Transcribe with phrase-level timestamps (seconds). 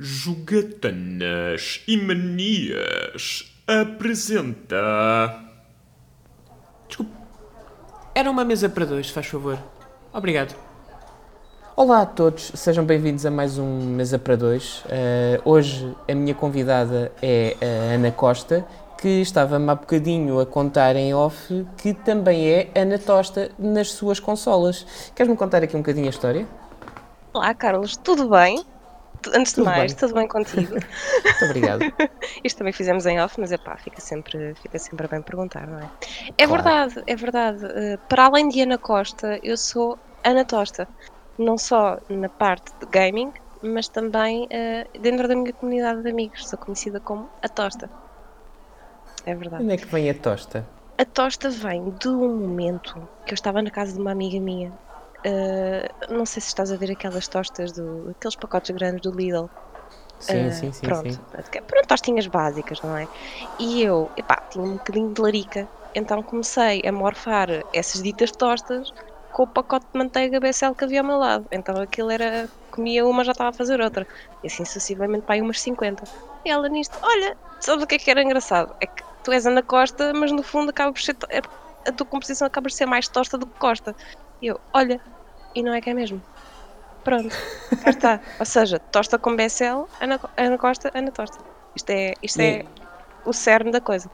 [0.00, 5.42] Jogatanas e Manias apresenta.
[6.86, 7.10] Desculpe.
[8.14, 9.58] Era uma mesa para dois, faz favor.
[10.12, 10.54] Obrigado.
[11.74, 14.84] Olá a todos, sejam bem-vindos a mais um Mesa para Dois.
[14.84, 18.64] Uh, hoje a minha convidada é a Ana Costa,
[18.98, 24.20] que estava-me há bocadinho a contar em off que também é Ana Tosta nas suas
[24.20, 25.10] consolas.
[25.16, 26.46] Queres-me contar aqui um bocadinho a história?
[27.34, 28.64] Olá, Carlos, tudo bem?
[29.34, 30.00] Antes de Tudo mais, bem.
[30.00, 30.74] tudo bem contigo?
[31.24, 31.80] Muito obrigado.
[32.44, 35.78] Isto também fizemos em off, mas é pá, fica sempre, fica sempre bem perguntar, não
[35.78, 35.90] é?
[36.38, 36.62] É Claro.
[36.62, 37.64] verdade, é verdade.
[37.64, 40.88] Uh, para além de Ana Costa, eu sou Ana Tosta.
[41.38, 46.48] Não só na parte de gaming, mas também uh, dentro da minha comunidade de amigos.
[46.48, 47.90] Sou conhecida como a Tosta.
[49.26, 49.62] É verdade.
[49.64, 50.66] Onde é que vem a tosta?
[50.96, 52.94] A tosta vem de um momento
[53.26, 54.72] que eu estava na casa de uma amiga minha.
[55.26, 59.50] Uh, não sei se estás a ver aquelas tostas, do, aqueles pacotes grandes do Lidl.
[60.20, 61.26] Sim, Ah, sim, sim, pronto, sim.
[61.66, 63.08] Pronto, tostinhas básicas, não é?
[63.58, 68.88] E eu, epá, tinha um bocadinho de larica, então comecei a morfar essas ditas tostas
[69.30, 71.46] com o pacote de manteiga BSL que havia ao meu lado.
[71.52, 74.06] Então aquilo era, comia uma, já estava a fazer outra.
[74.42, 76.08] E assim sucessivamente aí umas 50.
[76.44, 78.74] E ela nisto, olha, sabes o que é que era engraçado?
[78.80, 81.40] É que tu és Ana Costa, mas no fundo acaba por ser, é-
[81.88, 83.94] a tua composição acaba por ser mais tosta do que Costa.
[84.40, 85.00] E eu, olha,
[85.54, 86.22] e não é que é mesmo?
[87.04, 87.36] Pronto,
[87.80, 88.20] cá está.
[88.38, 91.38] Ou seja, tosta com BSL, Ana, Ana Costa, Ana Tosta.
[91.74, 92.64] Isto é, isto é E-
[93.24, 94.10] o cerne da coisa.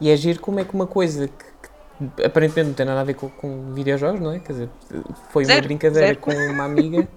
[0.00, 1.44] E é giro como é que uma coisa que,
[2.16, 4.38] que aparentemente não tem nada a ver com, com videojogos, não é?
[4.40, 4.68] Quer dizer,
[5.30, 6.20] foi uma Zero, brincadeira zero.
[6.20, 7.08] com uma amiga,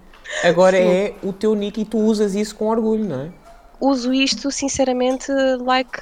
[0.43, 0.83] agora Sim.
[0.83, 3.31] é o teu nick e tu usas isso com orgulho, não é?
[3.79, 5.99] Uso isto, sinceramente, like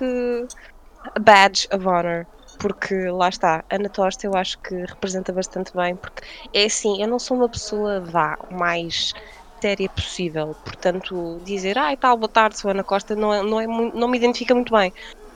[1.15, 2.25] a badge of honor.
[2.59, 5.95] Porque lá está, Ana Tosta eu acho que representa bastante bem.
[5.95, 9.13] Porque é assim, eu não sou uma pessoa, vá, o mais
[9.61, 10.55] séria possível.
[10.63, 14.17] Portanto, dizer, ai tal, boa tarde, sou Ana Costa, não, é, não, é, não me
[14.17, 14.93] identifica muito bem.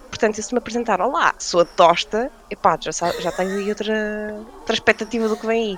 [0.09, 4.73] Portanto, se me apresentar, olá, sou a Tosta, epá, já, já tens aí outra, outra
[4.73, 5.77] expectativa do que vem aí.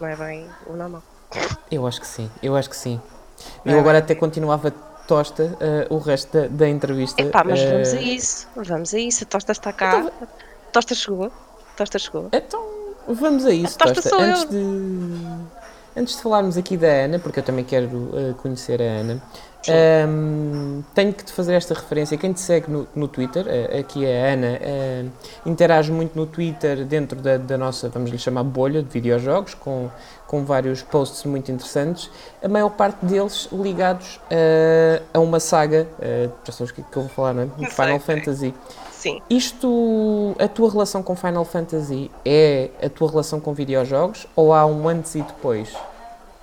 [0.00, 1.02] Não é bem o normal.
[1.70, 3.00] Eu acho que sim, eu acho que sim.
[3.64, 3.80] Eu é?
[3.80, 4.72] agora até continuava
[5.06, 7.20] tosta eh, o resto da, da entrevista.
[7.20, 9.24] Epá, mas eh, vamos a isso, vamos a isso.
[9.24, 10.06] A Tosta está cá.
[10.06, 11.30] A Tosta chegou.
[11.76, 12.28] Tosta chegou.
[12.32, 12.62] Então,
[13.08, 14.22] vamos a isso, A tosta Tosta.
[14.24, 14.48] Antes eu.
[14.50, 15.26] de,
[15.96, 19.22] antes de falarmos aqui da Ana, porque eu também quero eh, conhecer a Ana,
[19.62, 19.72] Sim.
[19.72, 22.16] ehm, tenho que te fazer esta referência.
[22.16, 25.04] Quem te segue no, no Twitter, eh, aqui é a Ana, eh,
[25.44, 29.90] interage muito no Twitter dentro da, da nossa, vamos lhe chamar, bolha de videojogos, com,
[30.26, 32.10] com vários posts muito interessantes,
[32.42, 34.20] a maior parte deles ligados
[35.12, 35.88] a uma saga,
[36.44, 37.70] já sabes o que, é que eu vou falar, não é?
[37.70, 37.98] Final.
[37.98, 38.54] Fantasy.
[39.00, 39.22] Sim.
[39.30, 44.66] Isto, a tua relação com Final Fantasy é a tua relação com videojogos ou há
[44.66, 45.72] um antes e depois?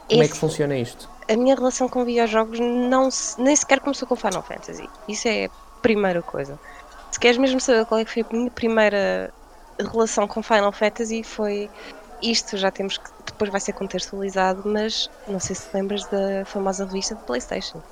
[0.09, 1.07] Como é que funciona isto?
[1.29, 4.89] A minha relação com videojogos não se- nem sequer começou com Final Fantasy.
[5.07, 5.49] Isso é a
[5.83, 6.57] primeira coisa.
[7.11, 9.31] Se queres mesmo saber qual é que foi a minha primeira
[9.77, 11.69] relação com Final Fantasy, foi
[12.23, 12.57] isto.
[12.57, 13.09] Já temos que.
[13.23, 17.83] Depois vai ser contextualizado, mas não sei se lembras da famosa revista de PlayStation.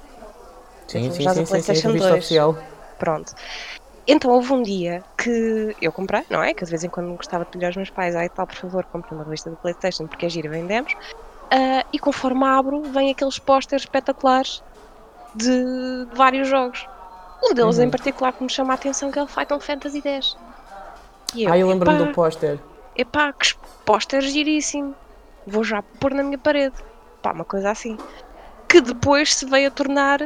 [0.88, 2.12] Sim, sim, sim, sim, sim, a revista 2.
[2.14, 2.58] oficial.
[2.98, 3.34] Pronto.
[4.08, 6.54] Então houve um dia que eu comprei, não é?
[6.54, 8.56] Que eu de vez em quando gostava de pedir aos meus pais, ai tal, por
[8.58, 10.94] favor, compre uma revista do Playstation porque é gira, vendemos.
[11.52, 14.62] Ah, e conforme abro, vem aqueles pósteres espetaculares
[15.34, 15.52] de
[16.14, 16.88] vários jogos.
[17.44, 17.84] Um deles Uhum.
[17.86, 20.38] em particular que me chama a atenção que é o Final Fantasy X.
[21.34, 22.60] E Ah, eu lembro-me do póster.
[22.96, 23.48] Epá, que
[23.86, 24.96] póster giríssimo.
[25.46, 26.76] Vou já pôr na minha parede.
[27.22, 28.00] Pá, uma coisa assim.
[28.70, 30.20] Que depois se veio a tornar,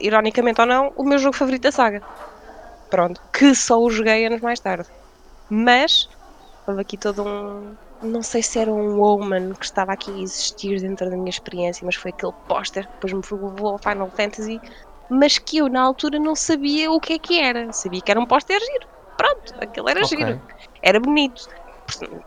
[0.00, 2.04] ironicamente ou não, o meu jogo favorito da saga.
[2.94, 3.20] Pronto.
[3.32, 4.88] Que só o joguei anos mais tarde.
[5.50, 6.08] Mas,
[6.64, 7.74] houve aqui todo um.
[8.00, 11.84] Não sei se era um woman que estava aqui a existir dentro da minha experiência,
[11.84, 14.60] mas foi aquele póster que depois me levou ao Final Fantasy.
[15.10, 17.72] Mas que eu na altura não sabia o que é que era.
[17.72, 18.86] Sabia que era um póster giro.
[19.16, 20.16] Pronto, aquele era Ok.
[20.16, 20.40] giro
[20.80, 21.48] era bonito.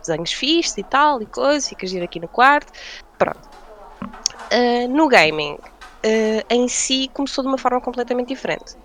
[0.02, 2.74] Desenhos fixos e tal, e coisa, fica giro aqui no quarto.
[3.18, 3.40] Pronto.
[4.52, 5.58] Ah, no gaming,
[6.04, 8.76] ah, em si, começou de uma forma completamente diferente.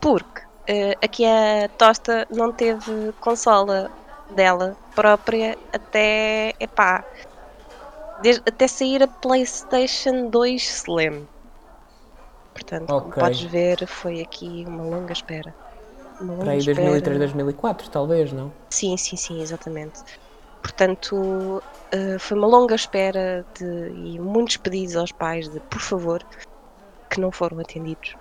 [0.00, 3.90] Porque ah, aqui a Tosta não teve consola
[4.28, 7.06] dela própria até, epá,
[8.16, 11.28] desde- até sair a PlayStation 2 Slim.
[12.54, 13.18] Portanto, como Ok.
[13.20, 15.52] podes ver, foi aqui uma longa espera.
[16.20, 17.08] Uma longa Para aí espera.
[17.08, 18.52] 2003, 2004, talvez, não?
[18.72, 20.02] Sim, sim, sim, exatamente.
[20.62, 21.62] Portanto,
[21.92, 26.20] eh, foi uma longa espera de, e muitos pedidos aos pais de, por favor,
[27.10, 28.16] que não foram atendidos.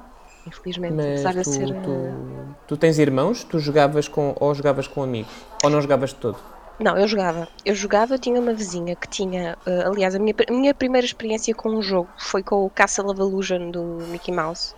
[0.46, 1.70] Infelizmente, Mas apesar de tu, ser.
[1.72, 3.44] eh, tu, tu tens irmãos?
[3.44, 5.32] Tu jogavas com, ou jogavas com amigos?
[5.64, 6.38] Ou não jogavas de todo?
[6.80, 7.48] Não, eu jogava.
[7.66, 9.58] Eu jogava, eu tinha uma vizinha que tinha.
[9.66, 13.10] eh, aliás, a minha, a minha primeira experiência com um jogo foi com o Castle
[13.12, 14.74] of Illusion do Mickey Mouse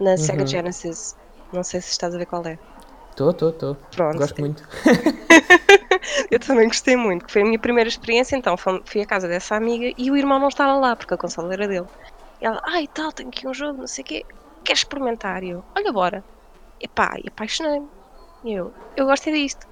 [0.00, 0.46] na Sega Uhum.
[0.46, 1.14] Genesis.
[1.52, 2.58] Não sei se estás a ver qual é.
[3.10, 3.76] Estou, estou, estou.
[3.94, 4.18] Pronto.
[4.18, 4.62] Gosto muito.
[6.30, 9.54] Eu também gostei muito, que foi a minha primeira experiência, então fui à casa dessa
[9.54, 11.86] amiga e o irmão não estava lá, porque a consola era dele.
[12.40, 14.24] E ela, ai tal, tenho aqui um jogo, não sei o quê,
[14.62, 15.42] queres experimentar?
[15.42, 16.24] E eu, olha, bora.
[16.80, 17.88] Epá, e apaixonei-me.
[18.44, 19.66] E eu, eu gosto é disto.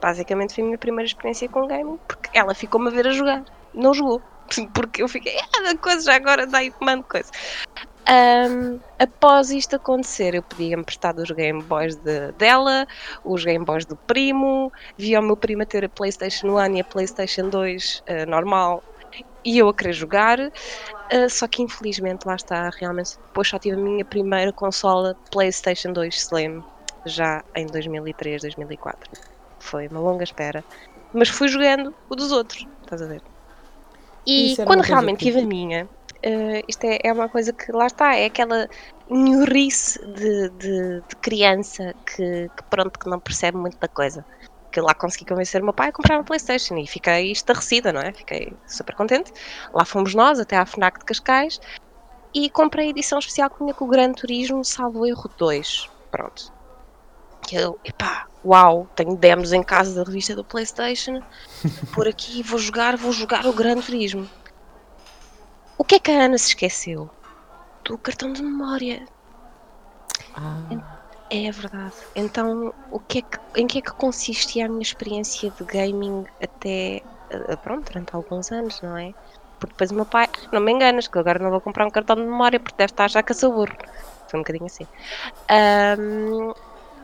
[0.00, 3.44] Basicamente foi a minha primeira experiência com gaming, porque ela ficou-me a ver a jogar.
[3.74, 4.22] Não jogou.
[4.74, 7.28] Porque eu fiquei, ah, coisa, já agora daí mando coisa.
[8.08, 12.86] Ahm, após isto acontecer, eu pedi emprestado os Game Boys de- dela,
[13.22, 16.80] os Game Boys do primo, via o meu primo a ter a PlayStation 1 e
[16.80, 18.82] a PlayStation 2 eh, normal
[19.44, 20.38] e eu a querer jogar,
[21.10, 25.92] eh, só que infelizmente lá está, realmente depois só tive a minha primeira consola PlayStation
[25.92, 26.62] 2 Slim,
[27.06, 29.10] já em 2003, 2004.
[29.60, 30.64] Foi uma longa espera,
[31.12, 33.22] mas fui jogando o dos outros, estás a ver?
[34.26, 35.88] E quando realmente tive a minha,
[36.22, 38.68] eh, isto é, é uma coisa que lá está, é aquela
[39.10, 44.24] nhurrice de, de, de criança que, que pronto, que não percebe muito da coisa.
[44.78, 48.00] Que lá consegui convencer o meu pai a comprar uma Playstation e fiquei estarrecida, não
[48.00, 48.12] é?
[48.12, 49.32] Fiquei super contente.
[49.74, 51.60] Lá fomos nós, até à FNAC de Cascais,
[52.32, 55.90] e comprei a edição especial que vinha com o Gran Turismo Salvo Erro 2.
[56.12, 56.52] Pronto.
[57.42, 61.20] Que eu, epá, uau, tenho demos em casa da revista do Playstation,
[61.92, 64.30] por aqui vou jogar, vou jogar o Gran Turismo.
[65.76, 67.10] O que é que a Ana se esqueceu?
[67.82, 69.04] Do cartão de memória.
[70.36, 70.92] Ah,
[71.30, 71.96] É verdade.
[72.16, 76.24] Então, o que é que, em que é que consistia a minha experiência de gaming
[76.40, 79.12] até, eh, pronto, durante alguns anos, não é?
[79.58, 81.90] Porque depois o meu pai, "Ah, não me enganas, que agora não vou comprar um
[81.90, 83.74] cartão de memória porque deve estar já que sou burro.
[84.30, 84.86] Foi um bocadinho assim.
[85.50, 86.52] Ahm,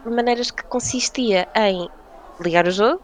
[0.05, 1.89] maneiras que consistia em
[2.45, 3.03] ligar o jogo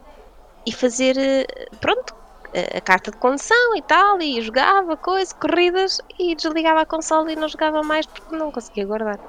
[0.66, 1.46] e fazer, eh,
[1.80, 2.14] pronto,
[2.56, 7.32] a- a carta de condução e tal, e jogava coisas, corridas, e desligava a consola
[7.32, 9.20] e não jogava mais porque não conseguia guardar.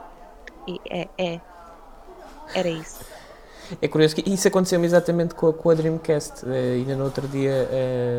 [0.67, 1.41] E é, é.
[2.53, 2.99] Era isso.
[3.81, 6.45] É curioso que isso aconteceu-me exatamente com a, com a Dreamcast.
[6.45, 7.69] Eh, ainda no outro dia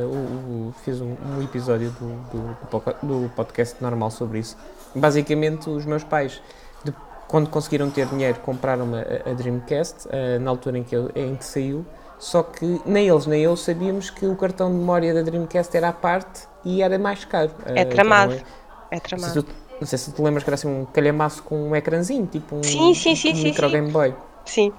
[0.06, 4.56] o- o- fiz um, um episódio do, do- do podcast normal sobre isso.
[4.94, 6.40] Basicamente, os meus pais,
[6.82, 6.94] de-
[7.28, 11.44] quando conseguiram ter dinheiro, compraram a, a Dreamcast, eh, na altura em que, em que
[11.44, 11.84] saiu.
[12.18, 15.88] Só que nem eles nem eu sabíamos que o cartão de memória da Dreamcast era
[15.88, 17.50] à parte e era mais caro.
[17.66, 18.32] É tramado.
[18.34, 18.46] então,
[18.90, 19.46] É sei, tramado.
[19.82, 22.62] Não sei se tu lembras que era assim um calhamaço com um ecrãzinho, tipo um,
[22.62, 23.72] Sim, sim, sim, um sim, micro sim.
[23.72, 24.14] Game Boy.
[24.46, 24.72] Sim.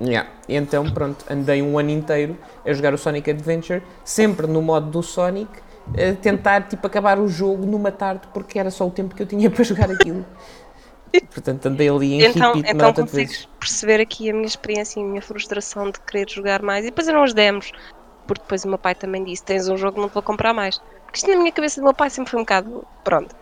[0.00, 0.28] Yeah.
[0.46, 5.02] Então, pronto, andei um ano inteiro a jogar o Sonic Adventure, sempre no modo do
[5.02, 5.50] Sonic,
[5.96, 9.26] a tentar tipo, acabar o jogo numa tarde, porque era só o tempo que eu
[9.26, 10.26] tinha para jogar aquilo.
[11.32, 15.06] Portanto, andei ali em Então, repeat então consegues perceber aqui a minha experiência e a
[15.06, 16.84] minha frustração de querer jogar mais.
[16.84, 17.72] E depois eram os demos.
[18.26, 20.78] Porque depois o meu pai também disse: tens um jogo, não te vou comprar mais.
[21.04, 22.84] Porque isto na minha cabeça do meu pai sempre foi um bocado.
[23.04, 23.34] Pronto.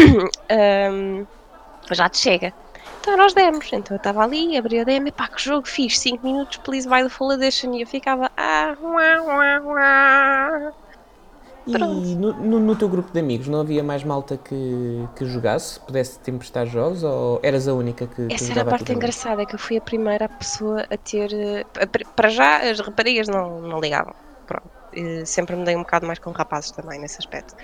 [0.50, 1.26] Ahm,
[1.90, 2.52] já te chega.
[3.00, 3.66] Então os demos.
[3.72, 5.98] Então eu estava ali, abri o demo e pá, que jogo fiz?
[5.98, 7.72] 5 minutos, please buy the full edition.
[7.74, 8.30] E eu ficava.
[8.36, 10.72] Ah, uá, uá, uá.
[11.66, 11.74] E
[12.16, 14.54] no, no, no teu grupo de amigos não havia mais malta que,
[15.16, 18.64] que jogasse, pudesse te emprestar jogos, ou eras a única que, que Essa era a
[18.64, 21.32] parte engraçada, que eu fui a primeira pessoa a ter.
[21.32, 21.86] eh, a
[22.16, 24.14] Para já, as raparigas não, não ligavam.
[24.46, 24.68] Pronto.
[24.94, 27.54] Eh, Sempre me dei um bocado mais com rapazes também nesse aspecto.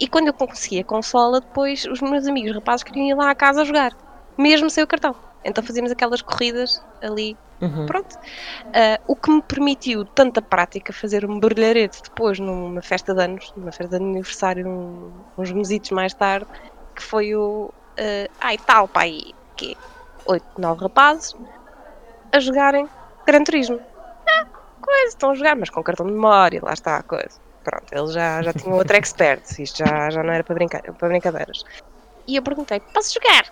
[0.00, 3.34] E quando eu consegui a consola, depois os meus amigos rapazes queriam ir lá à
[3.34, 3.92] casa jogar,
[4.38, 5.16] mesmo sem o cartão.
[5.44, 6.70] Então fazíamos aquelas corridas
[7.02, 7.86] ali Uhum.
[7.86, 8.14] Pronto.
[8.74, 13.52] Ah, o que me permitiu tanta prática fazer um brilharete depois numa festa de anos,
[13.56, 16.46] numa festa de aniversário, um- uns mesitos mais tarde,
[16.96, 17.72] que foi o.
[17.98, 19.18] ah, ai, tal, pai,
[19.56, 19.76] que
[20.26, 21.32] oito, nove rapazes
[22.32, 22.88] a jogarem
[23.26, 23.78] Gran Turismo.
[24.28, 24.44] Ah,
[24.80, 27.38] coisa, estão a jogar, mas com cartão de memória, lá está a coisa.
[27.66, 31.08] Pronto, eles já, já tinham outro expert, isto já, já não era para, brincar, para
[31.08, 31.64] brincadeiras.
[32.28, 33.44] E eu perguntei: posso jogar?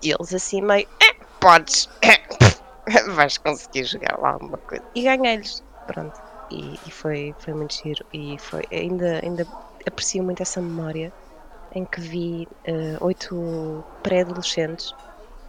[0.00, 1.88] E eles assim meio, "Eh, podes,
[3.16, 4.84] vais conseguir jogar lá alguma coisa.
[4.94, 6.16] E ganhei-lhes, pronto.
[6.48, 8.04] E, e foi, foi muito giro.
[8.12, 9.44] E foi, ainda, ainda
[9.84, 11.12] aprecio muito essa memória
[11.74, 14.94] em que vi eh, oito pré-adolescentes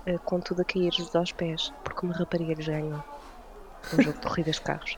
[0.08, 3.04] eh, com tudo a cair-lhes aos pés, porque uma rapariga lhes ganhou
[3.94, 4.98] um jogo de corridas de carros.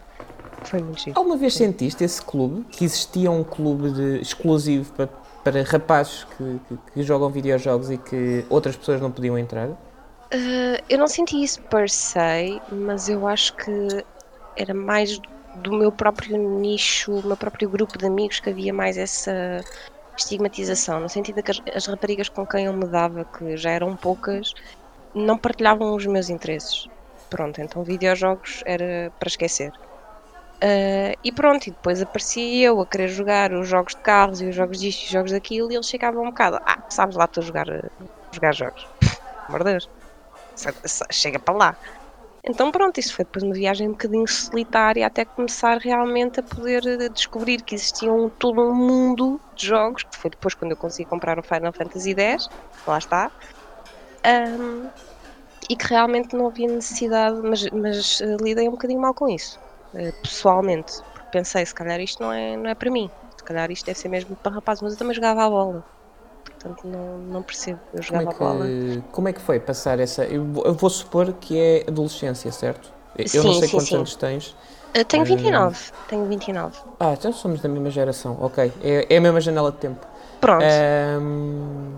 [0.65, 1.17] Foi muito giro.
[1.17, 2.63] Alguma vez sentiste esse clube?
[2.65, 5.07] Que existia um clube de- exclusivo para,
[5.43, 9.69] para rapazes que, que- que jogam videojogos e que outras pessoas não podiam entrar?
[10.33, 13.71] Uh, eu não senti isso per se, mas eu acho que
[14.55, 15.19] era mais
[15.53, 19.65] do meu próprio nicho, o meu próprio grupo de amigos que havia mais essa
[20.17, 23.71] estigmatização, no sentido de que as, as raparigas com quem eu me dava, que já
[23.71, 24.51] eram poucas,
[25.15, 26.87] não partilhavam os meus interesses.
[27.29, 29.71] Pronto, então videojogos era para esquecer.
[30.63, 34.47] Ah, e pronto, e depois aparecia eu a querer jogar os jogos de carros e
[34.49, 37.25] os jogos disto e os jogos daquilo, e eles chegavam um bocado, ah, sabes lá,
[37.25, 37.65] estou a jogar,
[38.33, 38.87] jogar jogos.
[39.49, 39.89] Amor de Deus.
[41.11, 41.77] Chega para lá.
[42.47, 46.85] Então pronto, isso foi depois uma viagem um bocadinho solitária até começar realmente a poder
[46.87, 50.77] eh, descobrir que existia um, todo um mundo de jogos, que foi depois quando eu
[50.77, 52.49] consegui comprar o Final Fantasy X,
[52.87, 53.31] lá está,
[54.25, 54.91] Ahm,
[55.69, 59.59] e que realmente não havia necessidade, mas, mas eh, lidei um bocadinho mal com isso,
[60.21, 63.85] pessoalmente, porque pensei, se calhar isto não é, não é para mim, se calhar isto
[63.85, 65.83] deve ser mesmo para rapazes, mas eu também jogava a bola,
[66.45, 68.65] portanto não, não percebo, eu Como jogava é, a bola.
[68.65, 70.25] que, como é que foi passar essa.
[70.25, 72.91] Eu vou, eu vou supor que é adolescência, certo?
[73.17, 73.95] Eu Sim, não sei sim, quantos sim.
[73.95, 74.55] anos tens.
[74.93, 75.27] Eu tenho Hum.
[75.27, 75.77] 29,
[76.09, 76.77] tenho 29.
[76.99, 78.71] Ah, então somos da mesma geração, ok.
[78.83, 80.05] É, é a mesma janela de tempo.
[80.39, 80.63] Pronto.
[80.63, 81.95] Ahm,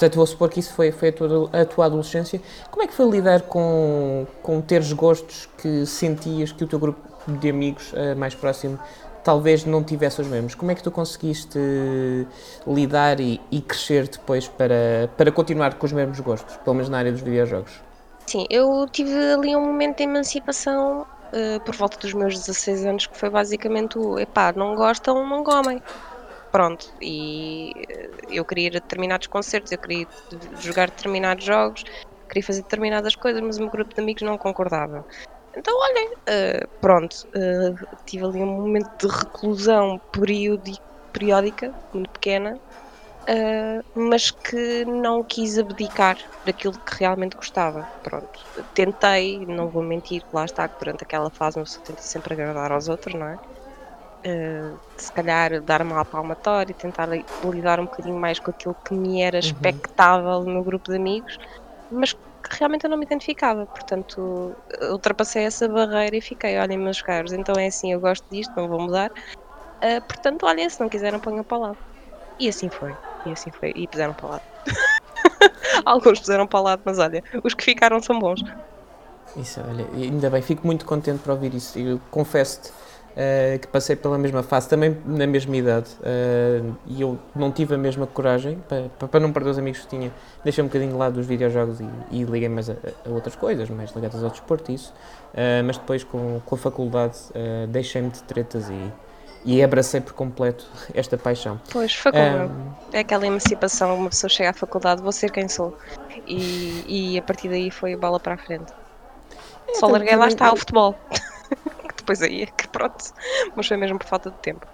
[0.00, 2.40] portanto, vou supor que isso foi, foi a, tua, a tua adolescência.
[2.70, 6.98] Como é que foi lidar com, com teres gostos que sentias que o teu grupo
[7.28, 8.78] de amigos eh, mais próximo
[9.22, 10.54] talvez não tivesse os mesmos?
[10.54, 11.58] Como é que tu conseguiste
[12.66, 16.96] lidar e, e crescer depois para, para continuar com os mesmos gostos, pelo menos na
[16.96, 17.72] área dos videojogos?
[18.26, 23.06] Sim, eu tive ali um momento de emancipação eh, por volta dos meus 16 anos,
[23.06, 25.82] que foi basicamente o epá, não gostam, não comem.
[26.50, 30.06] Pronto, e eh, eu queria ir a determinados concertos, eu queria
[30.52, 31.82] jogar determinados jogos,
[32.28, 35.04] queria fazer determinadas coisas, mas o meu grupo de amigos não concordava.
[35.56, 37.72] Então, olhem, eh, pronto, eh,
[38.06, 40.00] tive ali um momento de reclusão
[41.12, 42.54] periódica, muito pequena,
[43.30, 47.86] Uh, mas que não quis abdicar daquilo que realmente gostava.
[48.02, 48.28] Pronto,
[48.74, 52.72] tentei, não vou mentir, lá está, que durante aquela fase uma pessoa tenta sempre agradar
[52.72, 53.36] aos outros, não é?
[54.24, 58.92] Uh, se calhar dar uma palmatória, tentar li- lidar um bocadinho mais com aquilo que
[58.92, 61.38] me era expectável no grupo de amigos,
[61.90, 64.54] mas que realmente eu não me identificava, portanto
[64.90, 68.68] ultrapassei essa barreira e fiquei, olhem meus caros, então é assim, eu gosto disto, não
[68.68, 69.10] vou mudar,
[69.80, 71.76] Uh, portanto olhem, se não quiserem ponham para lá.
[72.38, 72.94] E assim foi.
[73.24, 73.72] E assim foi.
[73.74, 74.42] E puseram para lado.
[75.86, 78.42] Alguns puseram para o lado, mas olha, os que ficaram são bons.
[79.36, 81.78] Isso, olha, ainda bem, fico muito contente por ouvir isso.
[81.78, 82.72] Eu confesso-te
[83.16, 87.74] eh, que passei pela mesma fase, também na mesma idade, eh, e eu não tive
[87.74, 90.10] a mesma coragem, para, para não perder os amigos que tinha,
[90.44, 92.74] deixei um bocadinho de lado dos videojogos e, e liguei mais a,
[93.06, 94.92] a outras coisas, mais ligadas ao desporto e isso,
[95.32, 97.16] Eh, mas depois com, com a faculdade
[97.68, 98.92] deixei-me de tretas e,
[99.44, 101.60] e abracei por completo esta paixão.
[101.72, 102.12] Pois, eu.
[102.12, 102.50] Ahm,
[102.92, 105.76] É aquela emancipação, uma pessoa chega à faculdade, vou ser quem sou.
[106.26, 108.72] E, e a partir daí foi bola para a frente.
[109.74, 110.96] Só também- larguei lá está o futebol.
[112.10, 113.12] Depois aí é que pronto.
[113.54, 114.66] Mas foi mesmo por falta de tempo.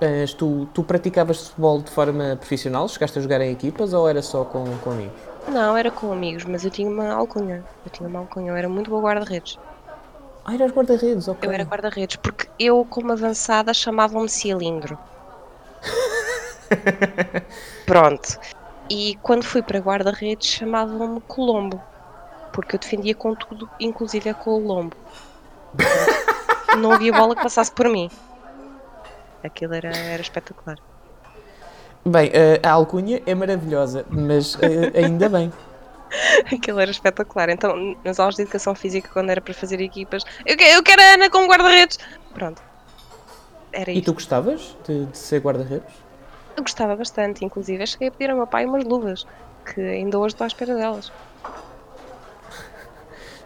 [0.00, 2.86] Mas tu, tu praticavas futebol de forma profissional?
[2.88, 5.18] Chegaste a jogar em equipas ou era só com, com amigos?
[5.48, 7.64] Não, era com amigos, mas eu tinha uma alcunha.
[7.84, 9.58] Eu tinha uma alcunha, eu era muito boa guarda-redes.
[10.44, 11.48] Ah, eras guarda-redes, ok.
[11.48, 14.98] Eu era guarda-redes, porque eu, como avançada, chamavam-me cilindro.
[17.86, 18.38] Pronto.
[18.90, 21.80] E quando fui para guarda-redes, chamavam-me Colombo.
[22.52, 24.96] Porque eu defendia com tudo, inclusive é com o lombo.
[26.76, 28.10] Não havia bola que passasse por mim.
[29.42, 30.76] Aquilo era, era espetacular.
[32.04, 35.52] Bem, eh, a alcunha é maravilhosa, mas eh, ainda bem.
[36.52, 37.48] Aquilo era espetacular.
[37.48, 41.14] Então, nas aulas de educação física, quando era para fazer equipas, eu, eu quero a
[41.14, 41.98] Ana como guarda-redes.
[42.32, 42.62] Pronto.
[43.72, 44.04] Era E isso.
[44.06, 45.92] tu gostavas de, de ser guarda-redes?
[46.56, 47.82] Eu gostava bastante, inclusive.
[47.82, 49.26] Eu cheguei a pedir ao meu pai umas luvas,
[49.64, 51.12] que ainda hoje estou à espera delas.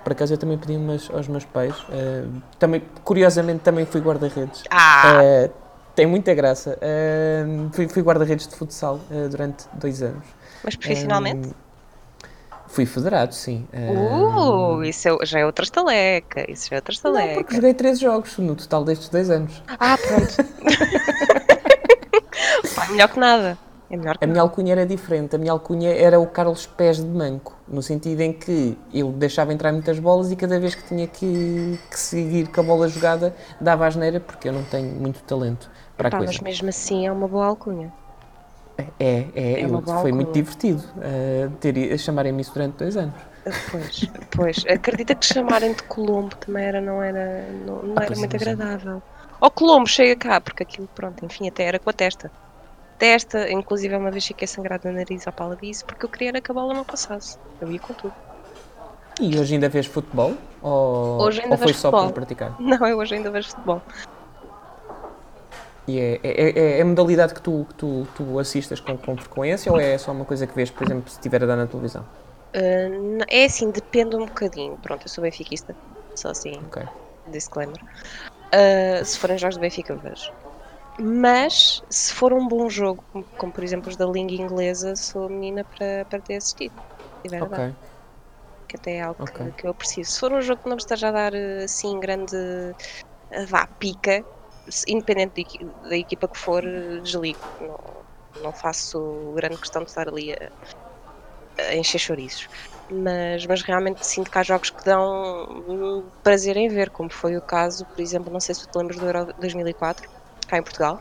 [0.03, 1.75] Por acaso eu também pedi umas aos meus pais.
[1.91, 2.25] eh,
[2.59, 4.63] também, curiosamente também fui guarda-redes.
[4.71, 5.21] Ah!
[5.23, 5.51] Eh,
[5.95, 6.77] tem muita graça.
[6.81, 8.99] Eh, fui fui guarda-redes de futsal
[9.31, 10.25] durante dois anos.
[10.65, 11.51] Mas profissionalmente?
[12.69, 13.67] Fui federado, sim.
[13.73, 16.49] Eh, Uh, isso é- já é outra estaleca.
[16.49, 17.55] Isso já é outra não, porque estaleca.
[17.57, 19.61] joguei 13 jogos no total destes dois anos.
[19.69, 20.37] Ah, pronto.
[22.75, 23.59] Pá, melhor que nada.
[23.91, 25.35] É melhor que A minha alcunha era diferente.
[25.37, 29.53] A minha alcunha era o Carlos Pés de Manco, no sentido em que eu deixava
[29.53, 33.35] entrar muitas bolas e cada vez que tinha que, que seguir com a bola jogada
[33.61, 36.27] dava asneira porque eu não tenho muito talento para a Pá, coisa.
[36.27, 37.95] mas mesmo assim é uma boa alcunha.
[38.99, 40.33] É, é, É uma eu- foi muito alcunha.
[40.33, 43.15] divertido uh, ter, chamarem-me isso durante dois anos.
[43.71, 43.97] Pois,
[44.35, 44.57] pois.
[44.77, 48.37] Acredita que chamarem de Colombo também era, não era, não, não Ah, era muito imagino.
[48.37, 49.03] agradável.
[49.41, 52.31] Ó Colombo, chega cá, porque aquilo, pronto, enfim, até era com a testa.
[53.01, 56.41] Testa, inclusive uma vez fiquei sangrado no nariz à pala disso, porque eu queria era
[56.43, 57.39] que a bola não passasse.
[57.59, 58.13] Eu ia com tudo.
[59.19, 60.35] E hoje ainda vês futebol?
[60.61, 62.09] Ou, Hoje ainda ou foi só futebol.
[62.09, 62.55] por praticar?
[62.61, 63.81] Não, eu hoje ainda vejo futebol.
[65.89, 69.17] E é, é, é, é a modalidade que tu, que tu, tu assistas com, com
[69.17, 71.67] frequência ou é só uma coisa que vês, por exemplo, se estiver a dar na
[71.67, 72.03] televisão?
[72.55, 74.77] Uh, é assim, depende um bocadinho.
[74.83, 75.75] Pronto, eu sou benfiquista,
[76.15, 76.61] só assim.
[76.67, 76.83] Ok.
[77.29, 77.81] disclaimer.
[78.53, 80.31] Uh, se forem jogos do Benfica, eu vejo.
[80.99, 83.05] Mas, se for um bom jogo,
[83.37, 86.75] como, por exemplo os da língua inglesa, sou a menina para, para ter assistido.
[87.25, 87.75] Ok.
[88.69, 89.47] Que até é algo okay.
[89.47, 90.13] que, que, eu preciso.
[90.13, 92.37] Se for um jogo que não me esteja a dar assim grande
[93.49, 94.25] vá, pica,
[94.89, 95.45] independente
[95.89, 96.63] da equipa que for,
[97.03, 97.41] desligo.
[97.61, 98.05] Não,
[98.43, 100.51] não faço grande questão de estar ali a,
[101.59, 102.49] a encher chouriços.
[102.93, 107.43] Mas, mas realmente sinto que há jogos que dão prazer em ver, como foi o
[107.43, 110.09] caso, por exemplo, não sei se tu te lembras do Euro 2004,
[110.51, 111.01] cá em Portugal.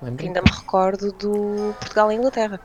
[0.00, 0.24] Lembro.
[0.24, 2.60] Ainda me recordo do Portugal e Inglaterra,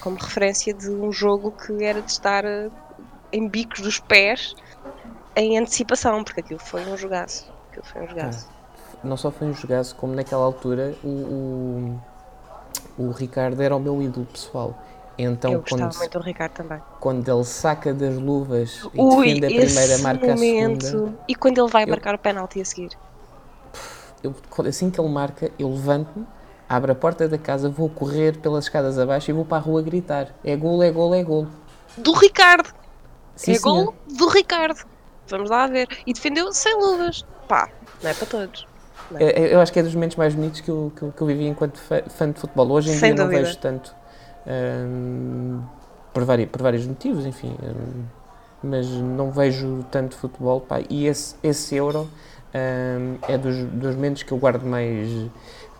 [0.00, 2.70] como referência de um jogo que era de estar eh,
[3.32, 4.54] em bicos dos pés
[5.36, 7.50] em antecipação, porque aquilo foi um jogaço.
[7.70, 8.48] Aquilo foi um jogaço.
[8.50, 13.80] Ah, não só foi um jogaço, como naquela altura o, o, o Ricardo era o
[13.80, 14.76] meu ídolo pessoal.
[15.16, 16.82] Então, eu quando, muito do Ricardo também.
[16.98, 20.86] Quando ele saca das luvas e Ui, defende a primeira, marca momento.
[20.86, 21.18] a segunda.
[21.28, 22.90] E quando ele vai eu, marcar o penalti a seguir?
[24.26, 24.34] Eu,
[24.66, 26.26] assim que ele marca, eu levanto-me,
[26.68, 29.82] abro a porta da casa, vou correr pelas escadas abaixo e vou para a rua
[29.82, 31.46] gritar: é gol, é gol, é gol.
[31.98, 32.72] Do Ricardo!
[33.36, 34.84] Sim, é gol do Ricardo!
[35.26, 35.88] Vamos lá ver.
[36.06, 37.24] E defendeu sem luvas.
[37.48, 37.70] Pá,
[38.02, 38.66] não é para todos.
[39.16, 39.54] É?
[39.54, 41.46] Eu acho que é dos momentos mais bonitos que eu, que eu, que eu vivi
[41.46, 42.70] enquanto fã de futebol.
[42.72, 43.40] Hoje em Sem dia dúvida.
[43.40, 43.94] não vejo tanto
[44.46, 45.62] um,
[46.12, 47.56] por, vari, por vários motivos, enfim.
[47.62, 48.04] Um,
[48.62, 50.60] mas não vejo tanto futebol.
[50.60, 52.08] Pá, e esse, esse Euro
[52.54, 55.08] um, é dos, dos momentos que eu guardo mais.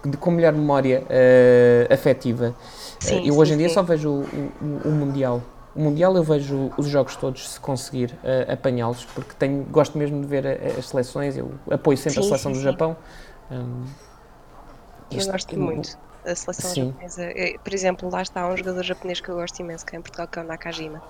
[0.05, 2.55] De, com melhor memória uh, afetiva.
[3.01, 3.75] Sim, uh, eu sim, hoje em dia sim.
[3.75, 4.23] só vejo o,
[4.61, 5.41] o, o, Mundial.
[5.75, 10.21] O Mundial eu vejo os jogos todos se conseguir uh, apanhá-los, porque tenho, gosto mesmo
[10.21, 10.47] de ver
[10.79, 12.95] as seleções, eu apoio sempre a seleção do Japão.
[13.51, 13.85] Um,
[15.11, 16.87] eu gosto muito a seleção Sim.
[16.87, 17.31] japonesa.
[17.33, 20.03] Eu, por exemplo, lá está um jogador japonês que eu gosto imenso, que é em
[20.03, 21.03] Portugal, que é o Nakajima.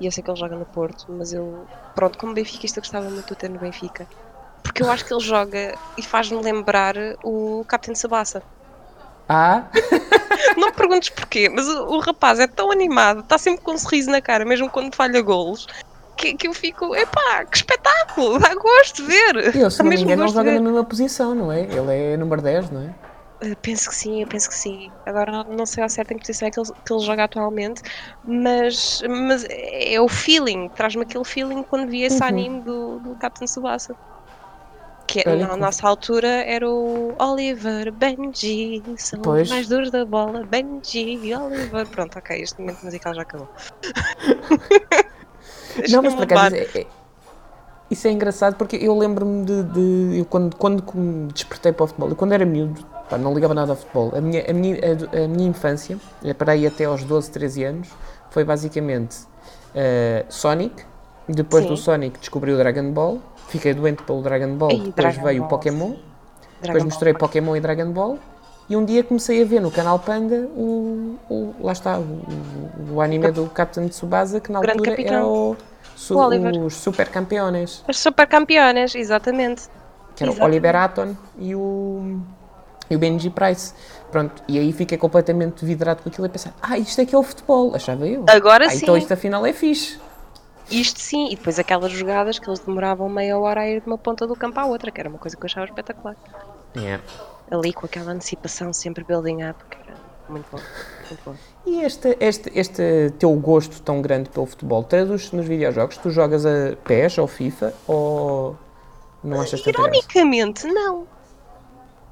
[0.00, 3.08] E eu sei que ele joga no Porto, mas eu, pronto, como benfiquista, eu gostava
[3.08, 4.06] muito de ter no Benfica.
[4.66, 8.42] Porque eu acho que ele joga e faz-me lembrar o Captain Sabassa.
[9.28, 9.64] Ah?
[10.56, 13.78] Não me perguntes porquê, mas o, o, rapaz é tão animado, está sempre com um
[13.78, 15.66] sorriso na cara, mesmo quando falha golos,
[16.16, 19.56] que, que eu fico, epá, que espetáculo, dá gosto de ver.
[19.56, 21.62] Eu, se não me engano, ele joga na mesma posição, não é?
[21.62, 22.94] Ele é número 10, não é?
[23.44, 24.90] Uh, penso que sim, eu penso que sim.
[25.04, 27.82] Agora não sei ao certo em que posição é que ele, que ele joga atualmente,
[28.24, 32.28] mas, mas é o feeling, traz-me aquele feeling quando vi esse uhum.
[32.28, 33.94] anime do, do Captain Tsubasa.
[35.06, 39.42] Que na nossa altura era o Oliver, Benji, são pois.
[39.42, 41.86] os mais duros da bola, Benji, Oliver.
[41.86, 43.48] Pronto, ok, este momento musical já acabou.
[45.90, 46.86] não, mas por acaso é, é,
[47.90, 51.86] isso é engraçado porque eu lembro-me de, de, eu quando, quando me despertei para o
[51.86, 54.12] futebol, eu quando era miúdo, pá, não ligava nada ao futebol.
[54.14, 57.64] A minha, a minha, a, a minha infância, é para aí até aos 12, 13
[57.64, 57.88] anos,
[58.30, 59.18] foi basicamente
[59.70, 60.84] uh, Sonic.
[61.28, 61.70] Depois Sim.
[61.70, 63.20] do Sonic descobri o Dragon Ball.
[63.48, 64.68] Fiquei doente pelo Dragon Ball.
[64.68, 65.90] depois Dragon veio o Pokémon.
[65.90, 65.98] Dragon
[66.60, 67.20] depois misturei Ball.
[67.20, 68.18] Pokémon e Dragon Ball.
[68.68, 72.24] E um dia comecei a ver no canal Panda o, o lá está, o,
[72.94, 75.56] o anime do Captain Tsubasa, que na altura era o,
[75.94, 77.84] su, os Super Campeones.
[77.88, 79.68] Os Super Campeones, exatamente.
[80.16, 82.20] Que era o Oliver Atom e o
[82.90, 83.72] e o Benji Price.
[84.10, 87.18] Pronto, e aí fiquei completamente vidrado com aquilo e pensar, ah, isto é que é
[87.18, 88.24] o futebol, achava eu.
[88.28, 88.78] Agora ah, sim.
[88.82, 89.98] Então isto afinal é fixe.
[90.70, 93.98] Isto sim, e depois aquelas jogadas que eles demoravam meia hora a ir de uma
[93.98, 96.16] ponta do campo à outra, que era uma coisa que eu achava espetacular.
[96.76, 97.02] Yeah.
[97.50, 99.96] Ali com aquela antecipação sempre building up, que era
[100.28, 100.60] muito bom.
[101.08, 101.34] Muito bom.
[101.64, 105.96] E este, este, este teu gosto tão grande pelo futebol traduz-se nos videojogos?
[105.98, 108.56] Tu jogas a PES ou FIFA ou
[109.22, 111.06] não achas que Ironicamente, não.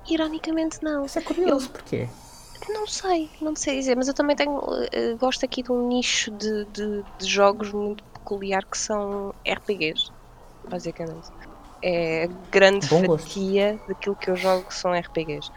[0.08, 1.06] Ironicamente, não.
[1.06, 2.08] Isso é curioso, eu, porquê?
[2.68, 6.30] Não sei, não sei dizer, mas eu também tenho, uh, gosto aqui de um nicho
[6.30, 10.10] de, de, de, jogos muito peculiar que são RPGs,
[10.68, 11.30] basicamente.
[11.82, 13.88] É a grande Bom fatia gosto.
[13.88, 15.50] daquilo que eu jogo que são RPGs.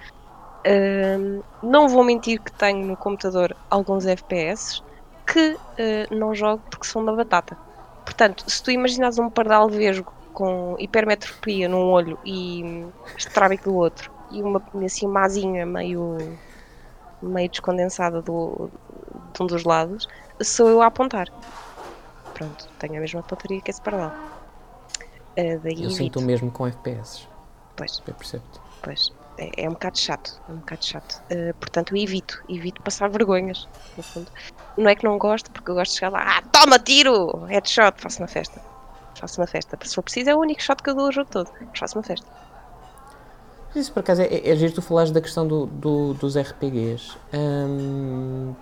[0.67, 4.82] Uh, não vou mentir que tenho no computador alguns FPS
[5.25, 7.58] que uh, não jogo porque são da batata.
[8.03, 12.62] Portanto, se tu imaginares um pardal vesgo com hipermetropia num olho e
[13.17, 16.17] estrábico do outro e uma assim mazinha meio
[17.21, 18.69] meio descondensada do,
[19.34, 20.08] de um dos lados,
[20.43, 21.27] sou eu a apontar.
[22.38, 24.12] Pronto, tenho a mesma pontaria que esse pardal.
[25.36, 27.28] Uh, daí eu sinto o mesmo com FPS.
[27.76, 28.02] Pois.
[28.08, 28.43] Eu percebo.
[28.84, 29.12] Pois.
[29.39, 30.39] É, é, um bocado chato.
[30.47, 31.23] É um bocado chato.
[31.32, 32.43] Uh, portanto, eu evito.
[32.47, 34.32] Evito passar vergonhas, no fundo.
[34.78, 37.45] Não é que não gosto, porque eu gosto de chegar lá, ah, toma tiro!
[37.45, 38.62] Headshot, faço uma festa.
[39.15, 39.76] Faço uma festa.
[39.84, 41.52] Se for preciso, é o único shot que eu dou o jogo todo.
[41.60, 42.28] Mas faço uma festa.
[43.76, 47.17] Isso por acaso é, é, é giro tu falares da questão do, do, dos RPGs.
[47.34, 48.54] Um,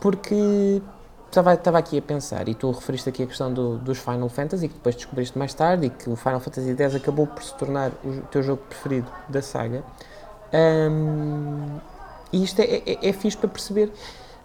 [0.00, 0.82] porque
[1.30, 4.68] estava, estava aqui a pensar, e tu referiste aqui a questão do- dos Final Fantasy,
[4.68, 7.90] que depois descobriste mais tarde, e que o Final Fantasy X acabou por se tornar
[8.04, 9.82] o teu jogo preferido da saga.
[10.52, 11.78] Ahm,
[12.32, 13.92] e isto é, é, é fixe para perceber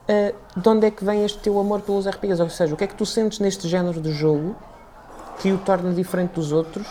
[0.08, 2.84] ah, de onde é que vem este teu amor pelos RPGs, ou seja, o que
[2.84, 4.56] é que tu sentes neste género de jogo
[5.40, 6.88] que o torna diferente dos outros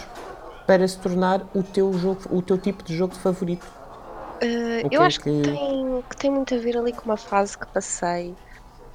[0.66, 3.66] para se tornar o teu, jogo, o teu tipo de jogo favorito?
[4.42, 5.30] Uh, eu é acho que...
[5.42, 8.34] que- tem, que tem muito a ver ali com uma fase que passei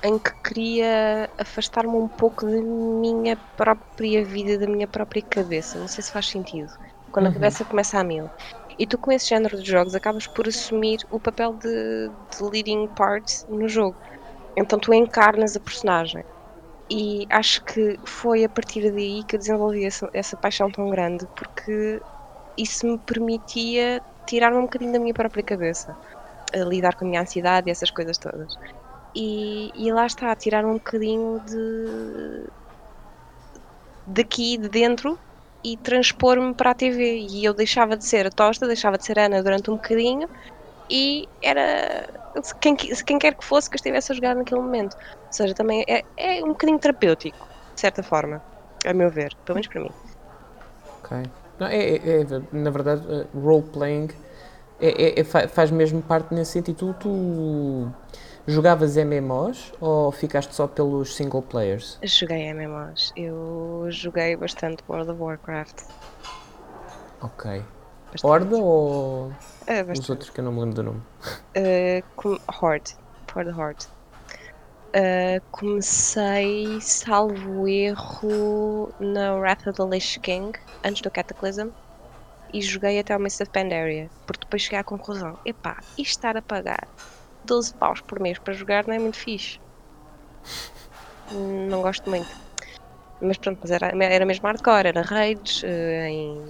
[0.03, 5.79] em que queria afastar-me um pouco da minha própria vida, da minha própria cabeça.
[5.79, 6.69] Não sei se faz sentido.
[7.11, 7.33] Quando a Uhum.
[7.33, 8.31] cabeça começa a mil.
[8.77, 11.69] E tu, com esse género de jogos, acabas por assumir o papel de,
[12.11, 13.97] de leading part no jogo.
[14.57, 16.23] Então tu encarnas a personagem.
[16.91, 21.27] E acho que foi a partir daí que eu desenvolvi essa, essa paixão tão grande,
[21.35, 22.03] porque
[22.57, 25.97] isso me permitia tirar-me um bocadinho da minha própria cabeça,
[26.53, 28.57] a lidar com a minha ansiedade e essas coisas todas.
[29.15, 32.43] E, e lá está, tirar um bocadinho de
[34.07, 35.17] daqui, de dentro,
[35.63, 37.19] e transpor-me para a TV.
[37.19, 40.27] E eu deixava de ser a Tosta, deixava de ser Ana durante um bocadinho,
[40.89, 42.07] e era
[42.59, 44.95] quem, quem quer que fosse que estivesse a jogar naquele momento.
[44.95, 48.41] Ou seja, também é, é um bocadinho terapêutico, de certa forma,
[48.85, 49.91] a meu ver, pelo menos para mim.
[51.03, 51.17] Ok.
[51.59, 54.07] Não, é, é- é- na verdade, eh, role-playing
[54.79, 56.93] é, é- é fa- faz mesmo parte nesse sentido.
[56.93, 57.91] Tu, tu
[58.47, 61.97] jogavas MMOs ou ficaste só pelos single players?
[62.03, 63.11] Joguei MMOs.
[63.15, 65.83] Eu joguei bastante World of Warcraft.
[67.21, 67.61] Ok.
[68.11, 68.23] Bastante.
[68.23, 69.31] Horda ou
[69.67, 71.01] É, os outros que eu não me lembro do nome?
[71.55, 72.95] Uh, com- Horde.
[73.31, 73.85] For the Horde.
[74.95, 80.51] Uh, comecei, salvo erro, na Wrath of the Lich King,
[80.83, 81.69] antes do Cataclysm,
[82.51, 86.35] e joguei até o Mist of Pandaria, porque depois cheguei à conclusão: epá, isto estar
[86.37, 86.87] a pagar
[87.49, 89.59] 12 paus por mês para jogar não é muito fixe.
[91.31, 92.35] Não gosto muito.
[93.21, 96.47] Mas pronto, mas era, era mesmo hardcore, era raids, eh, em,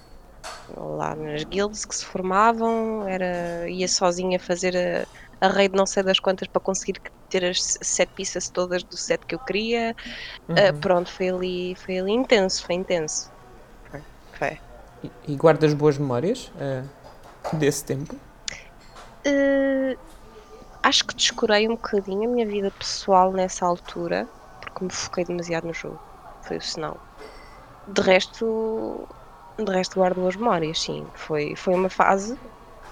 [0.77, 6.03] lá nas guilds que se formavam, era, ia sozinha fazer a, a raid não sei
[6.03, 9.95] das quantas para conseguir ter as set pieces todas do set que eu queria.
[10.49, 10.79] Ah, Uhum.
[10.79, 13.29] pronto, foi ali, foi ali intenso, foi intenso.
[13.89, 14.01] Foi.
[14.37, 14.57] foi.
[15.03, 16.83] E, e guardas boas memórias eh,
[17.57, 18.15] desse tempo?
[19.25, 19.95] Eh,
[20.83, 24.27] acho que descurei um bocadinho a minha vida pessoal nessa altura,
[24.61, 25.99] porque me foquei demasiado no jogo.
[26.43, 26.97] Foi o sinal.
[27.87, 29.07] De resto,
[29.57, 31.05] de resto guardo boas memórias, sim.
[31.15, 32.37] Foi, foi uma fase.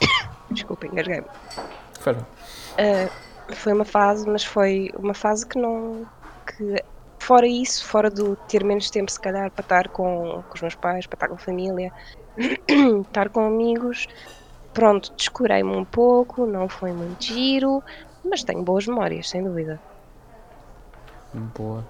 [0.52, 1.28] Desculpa, engasguei-me.
[2.74, 6.06] Uh, foi uma fase, mas foi uma fase que não.
[6.46, 6.84] que
[7.20, 10.76] fora isso, fora do ter menos tempo se calhar para estar com, com os meus
[10.76, 11.92] pais, para estar com a família,
[13.06, 14.08] estar com amigos,
[14.78, 17.84] pronto, descurei-me um pouco, não foi muito giro,
[18.24, 19.82] mas tenho boas memórias, sem dúvida.
[21.34, 21.84] Boa.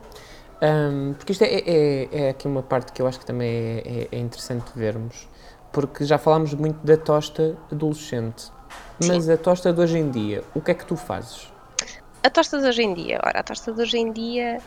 [0.61, 3.83] Ahm, porque isto é, é, é aqui uma parte que eu acho que também é,
[3.85, 5.27] é- é interessante vermos,
[5.71, 8.51] porque já falámos muito da tosta adolescente,
[8.99, 11.53] mas a tosta de hoje em dia, o que é que tu fazes?
[12.23, 14.61] A tosta de hoje em dia, ora, a tosta de hoje em dia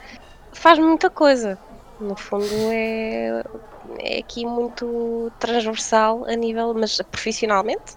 [0.54, 1.58] faz muita coisa.
[1.98, 3.42] No fundo é,
[4.00, 7.96] é aqui muito transversal a nível, mas profissionalmente?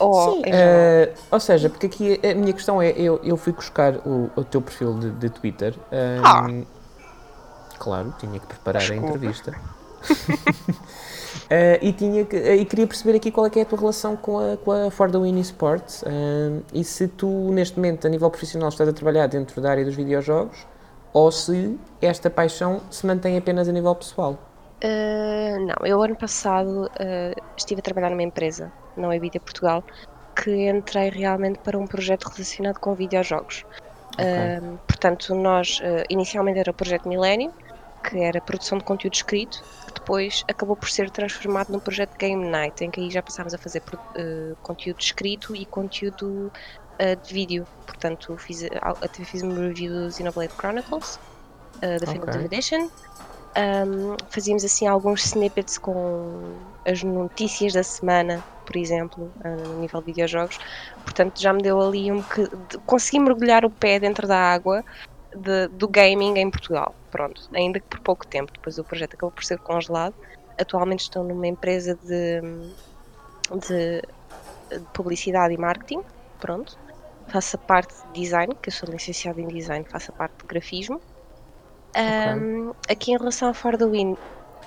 [0.00, 3.96] Ou Sim, eh, ou seja, porque aqui a minha questão é, eu, eu fui buscar
[4.06, 5.74] o, o teu perfil de, de Twitter.
[5.92, 6.64] ahm,
[7.78, 9.06] Claro, tinha que preparar Desculpa.
[9.06, 9.54] a entrevista.
[11.52, 13.78] Eh, e, tinha que, eh, e queria perceber aqui qual é que é a tua
[13.78, 18.06] relação com a, com a For the Win Sports ahm, e se tu, neste momento,
[18.06, 20.64] a nível profissional, estás a trabalhar dentro da área dos videojogos
[21.12, 24.38] ou se esta paixão se mantém apenas a nível pessoal.
[24.82, 29.84] Uh, não, eu ano passado uh, estive a trabalhar numa empresa, na Webidia Portugal,
[30.34, 33.64] que entrei realmente para um projeto relacionado com videojogos.
[34.14, 34.24] Ok.
[34.24, 37.52] Uh, portanto, nós uh, inicialmente era o projeto Millennium,
[38.02, 42.48] que era produção de conteúdo escrito, que depois acabou por ser transformado num projeto Game
[42.48, 46.50] Night, em que aí já passámos a fazer uh, conteúdo escrito e conteúdo
[47.00, 47.66] uh, de vídeo.
[47.86, 51.18] Portanto, fiz, até fiz um review do Xenoblade Chronicles,
[51.80, 52.44] da Definitive Ok.
[52.44, 52.90] Edition.
[53.56, 56.54] Um, fazíamos assim alguns snippets com
[56.86, 60.56] as notícias da semana, por exemplo, no nível de videojogos.
[61.02, 62.48] Portanto, já me deu ali um que
[62.86, 64.84] consegui mergulhar o pé dentro da água
[65.34, 66.94] de- do gaming em Portugal.
[67.10, 68.52] Pronto, ainda que por pouco tempo.
[68.52, 70.14] Depois o projeto acabou por ser congelado.
[70.56, 72.40] Atualmente estou numa empresa de,
[73.66, 74.02] de,
[74.70, 76.00] de publicidade e marketing.
[76.38, 76.78] Pronto.
[77.28, 80.46] Faço a parte de design, que eu sou licenciada em design, faço a parte de
[80.46, 81.00] grafismo.
[81.96, 84.16] Um, aqui em relação à For the Win,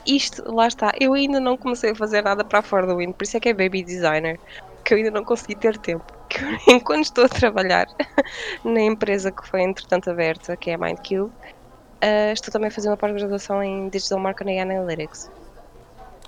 [0.06, 3.12] isto, lá está, eu ainda não comecei a fazer nada para a For the Win,
[3.14, 4.40] por isso é que é Baby Designer,
[4.84, 6.06] que eu ainda não consegui ter tempo.
[6.30, 7.86] que enquanto estou a trabalhar
[8.64, 12.90] na empresa que foi entretanto aberta, que é a MindCube, uh, estou também a fazer
[12.90, 15.30] uma pós-graduação em Digital Marketing and Analytics.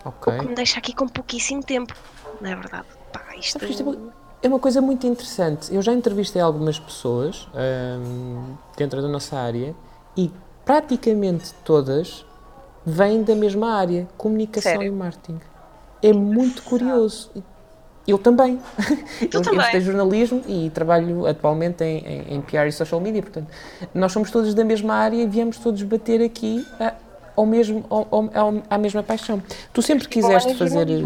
[0.06, 0.34] Ok.
[0.34, 1.94] O que me deixa aqui com pouquíssimo tempo,
[2.40, 2.86] não é verdade?
[3.12, 3.58] Pá, isto...
[3.64, 5.74] É uma- É uma coisa muito interessante.
[5.74, 9.74] Eu já entrevistei algumas pessoas hum, dentro da nossa área
[10.16, 10.32] e
[10.64, 12.24] praticamente todas
[12.86, 14.88] vêm da mesma área, comunicação Sério?
[14.88, 15.40] e marketing.
[16.02, 17.32] É muito curioso.
[18.08, 18.60] Eu também.
[19.22, 19.60] eu, eu também?
[19.62, 23.48] estudei jornalismo e trabalho atualmente em, em, em PR e social media, portanto,
[23.94, 26.94] nós somos todos da mesma área e viemos todos bater aqui a-
[27.36, 29.42] ao mesmo, ao, ao- à mesma paixão.
[29.74, 30.88] Tu sempre um ano quiseste em fazer.
[30.90, 31.04] eh,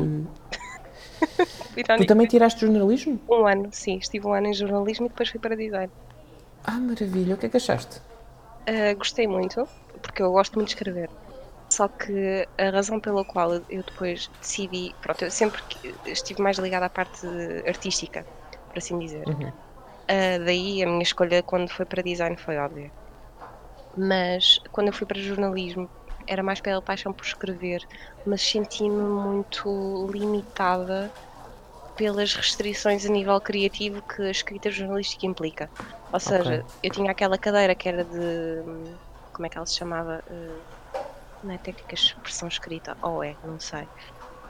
[1.98, 3.20] Tu também tiraste jornalismo?
[3.30, 3.98] Um ano, sim.
[3.98, 5.92] Estive um ano em jornalismo e depois fui para design.
[6.66, 7.36] Ah, maravilha.
[7.36, 8.02] O que é que achaste?
[8.68, 9.68] Uh, gostei muito,
[10.02, 11.10] porque eu gosto muito de escrever.
[11.72, 15.62] Só que a razão pela qual eu depois decidi, pronto, eu sempre
[16.06, 17.26] estive mais ligada à parte
[17.68, 18.28] artística,
[18.68, 19.28] por assim dizer.
[19.28, 19.54] Uhum.
[20.12, 22.94] Uh, daí a minha escolha quando foi para design foi óbvia.
[23.96, 25.92] Mas quando eu fui para jornalismo
[26.28, 27.82] era mais pela paixão por escrever,
[28.26, 31.12] mas senti-me muito limitada
[31.96, 35.72] pelas restrições a nível criativo que a escrita jornalística implica.
[36.14, 38.18] Ou seja, eu tinha aquela cadeira que era de.
[39.32, 40.24] Como é que ela se chamava?
[40.30, 40.79] Uh,
[41.44, 43.90] não é técnica de expressão escrita, ou é, não sei.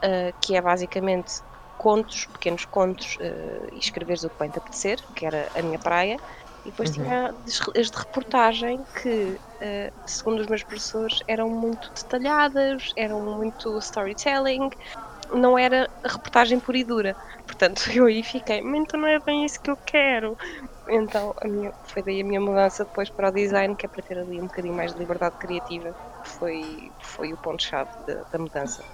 [0.04, 1.42] Uh, que é basicamente
[1.76, 5.78] contos, pequenos contos, uh, e escreveres o que bem te apetecer, que era a minha
[5.80, 6.20] praia.
[6.64, 6.92] E depois Uhum.
[6.92, 7.32] tinha
[7.76, 14.68] as de reportagem que, uh, segundo os meus professores, eram muito detalhadas, eram muito storytelling,
[15.32, 17.16] não era reportagem pura e dura.
[17.46, 20.34] Portanto, eu aí fiquei, "Mas então não é bem isso que eu quero.
[20.90, 24.02] Então, a minha, foi daí a minha mudança depois para o design, que é para
[24.02, 28.38] ter ali um bocadinho mais de liberdade criativa, que foi, foi o ponto-chave da, da
[28.38, 28.84] mudança.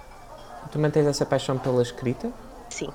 [0.71, 2.31] Tu mantens essa paixão pela escrita?
[2.71, 2.89] Sim.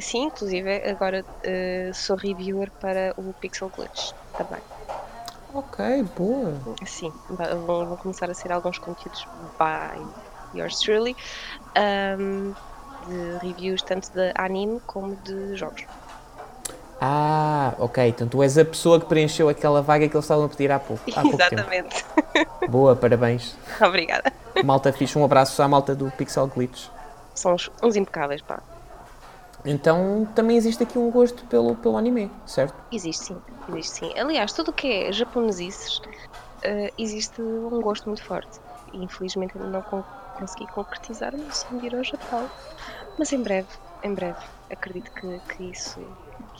[0.00, 4.62] Sim, inclusive agora eh, sou reviewer para o Pixel Glitch também.
[5.54, 5.78] Ok,
[6.16, 6.52] boa.
[6.86, 9.26] Sim, vão, vão começar a ser alguns conteúdos
[9.58, 10.12] by
[10.52, 11.14] yours truly,
[11.76, 12.54] ahm,
[13.00, 15.82] de reviews tanto de anime como de jogos.
[17.04, 17.98] Ah, ok.
[18.08, 20.78] Então tu és a pessoa que preencheu aquela vaga que eles estavam a pedir há
[20.78, 21.62] pouco, há pouco tempo.
[21.62, 22.04] Exatamente.
[22.70, 23.56] Boa, parabéns.
[23.82, 24.30] Obrigada.
[24.62, 26.88] Malta fixe, um abraço à malta do Pixel Glitch.
[27.34, 28.62] São uns, uns impecáveis, pá.
[29.64, 32.74] Então também existe aqui um gosto pelo, pelo anime, certo?
[32.90, 34.10] Existe sim, existe sim.
[34.18, 36.00] Aliás, tudo o que é japonesices,
[36.62, 38.58] eh, existe um gosto muito forte.
[38.92, 42.50] E infelizmente ainda não con- consegui concretizar o meu sonho de ir ao Japão.
[43.18, 43.68] Mas em breve,
[44.02, 46.00] em breve, acredito que, que, isso,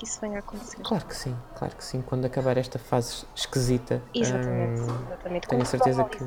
[0.02, 0.82] que isso venha a acontecer.
[0.82, 2.02] Claro que sim, claro que sim.
[2.02, 4.02] Quando acabar esta fase esquisita.
[4.12, 5.46] Exatamente, hum, exatamente.
[5.46, 6.24] tenho Quando certeza que-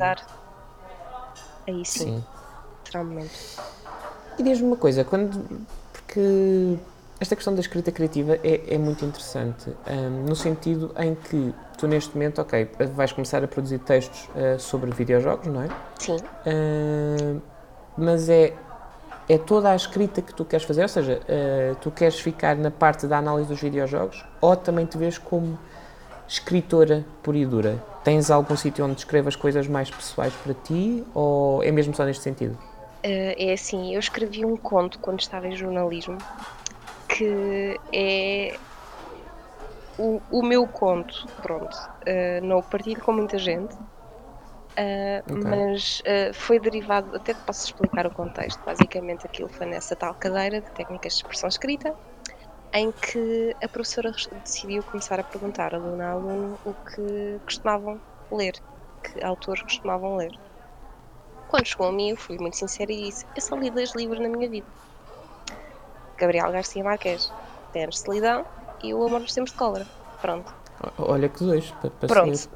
[1.67, 2.23] Aí sim, sim.
[2.85, 3.31] será um momento.
[4.39, 5.43] E diz-me uma coisa, quando.
[5.91, 6.77] Porque
[7.19, 11.87] esta questão da escrita criativa é, é muito interessante, hum, no sentido em que tu
[11.87, 15.67] neste momento, ok, vais começar a produzir textos ah, sobre videojogos, não é?
[15.99, 17.41] Sim, Hum,
[17.97, 18.53] mas é,
[19.27, 22.71] é toda a escrita que tu queres fazer, ou seja, ah, tu queres ficar na
[22.71, 25.57] parte da análise dos videojogos ou também te vês como
[26.27, 27.83] escritora pura e dura?
[28.03, 32.23] Tens algum sítio onde escrevas coisas mais pessoais para ti ou é mesmo só neste
[32.23, 32.57] sentido?
[33.01, 36.17] Eh, é assim, eu escrevi um conto quando estava em jornalismo
[37.07, 38.57] que é
[39.97, 41.75] o, o meu conto, pronto.
[42.05, 43.75] Eh, não o partilho com muita gente,
[45.29, 45.45] Ok.
[45.51, 48.61] mas eh, foi derivado, até posso explicar o contexto.
[48.65, 51.93] Basicamente, aquilo foi nessa tal cadeira de técnicas de expressão escrita,
[52.73, 54.11] em que a professora
[54.43, 58.53] decidiu começar a perguntar aluno a aluno o que costumavam ler,
[59.03, 60.31] que autores costumavam ler.
[61.47, 64.19] Quando chegou a mim, eu fui muito sincera e disse: Eu só li dois livros
[64.19, 64.71] na minha vida:
[66.19, 67.23] Gabriel Garcia Marques,
[67.71, 68.45] Terra de Solidão
[68.83, 69.87] e O Amor nos Tempos de Cólera.
[70.19, 70.51] Pronto.
[70.97, 72.49] Olha que dois, para, para Pronto.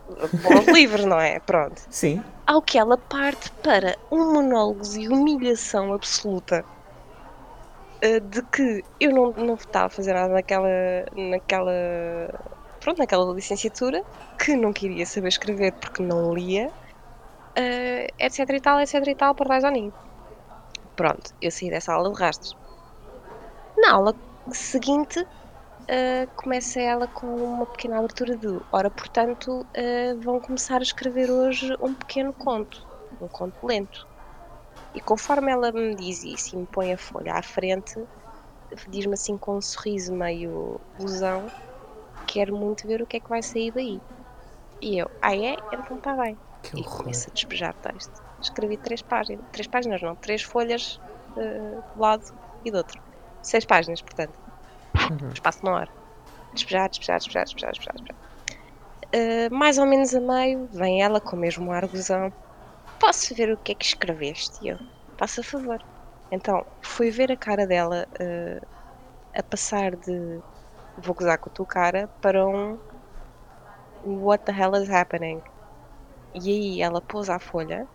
[0.43, 1.39] Bons livros, não é?
[1.39, 1.81] Pronto.
[1.89, 6.65] Sim, Ao que ela parte para um monólogo de humilhação absoluta
[8.01, 10.69] eh, de que eu não, não estava a fazer nada naquela,
[11.13, 11.71] naquela,
[12.79, 14.01] pronto, naquela licenciatura,
[14.37, 16.71] que não queria saber escrever porque não lia,
[17.57, 19.93] eh, etc e tal, etc e tal, por mais ou ninho.
[20.95, 22.53] Pronto, eu saí dessa aula de rastros.
[23.77, 24.13] Na aula
[24.51, 25.19] seguinte,
[25.89, 31.31] eh, começa ela com uma pequena abertura de ora, portanto, eh, vão começar a escrever
[31.31, 32.87] hoje um pequeno conto,
[33.19, 34.07] um conto lento.
[34.93, 38.07] E conforme ela me diz isso e me põe a folha à frente,
[38.87, 41.53] diz-me assim com um sorriso meio ilusão,
[42.27, 44.03] quero muito ver o que é que vai sair daí.
[44.81, 45.57] E eu, ah é?
[45.71, 46.39] Então está bem.
[46.61, 46.97] que E horror.
[46.97, 48.21] começo a despejar texto.
[48.41, 51.01] Escrevi três páginas, três páginas não, três folhas
[51.35, 52.25] eh, de um lado
[52.63, 53.01] e do outro.
[53.41, 54.39] Seis páginas, portanto,
[55.09, 55.29] Uhum.
[55.33, 55.91] espaço de uma hora.
[56.53, 57.93] despejar, despejar, despejar, despejar, despejar.
[57.95, 58.17] despejar.
[59.15, 62.31] Uh, mais ou menos a meio, vem ela com o mesmo arguzão.
[62.99, 64.57] Posso ver o que é que escreveste?
[64.63, 64.79] E eu,
[65.19, 65.79] faça favor.
[66.31, 68.67] Então, fui ver a cara dela uh,
[69.35, 70.43] a passar de
[70.97, 72.79] vou gozar com a tua cara para um
[74.03, 75.41] What the hell is happening?
[76.33, 77.87] E aí ela pôs à folha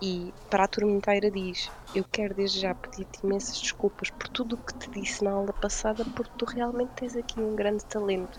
[0.00, 4.54] e para a turma inteira diz: Eu quero desde já pedir-te imensas desculpas por tudo
[4.54, 8.38] o que te disse na aula passada, porque tu realmente tens aqui um grande talento.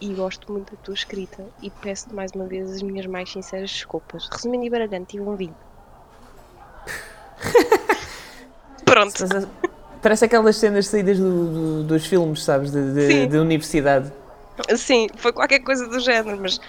[0.00, 3.70] E gosto muito da tua escrita e peço-te mais uma vez as minhas mais sinceras
[3.70, 4.28] desculpas.
[4.30, 5.56] Resumindo e baralhando, tive um vinho.
[8.84, 9.24] Pronto.
[10.02, 12.72] Parece aquelas cenas saídas do, do, dos filmes, sabes?
[12.72, 14.12] De, de, de, universidade.
[14.76, 16.60] Sim, foi qualquer coisa do género, mas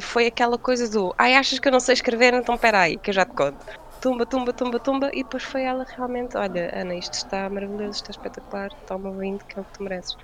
[0.00, 3.14] foi aquela coisa do ai, achas que eu não sei escrever, então peraí, que eu
[3.14, 3.58] já te conto.
[4.00, 8.10] Tumba, tumba, tumba, tumba, e depois foi ela realmente, olha, Ana, isto está maravilhoso, está
[8.10, 10.16] espetacular, toma o vinho que é o que tu mereces.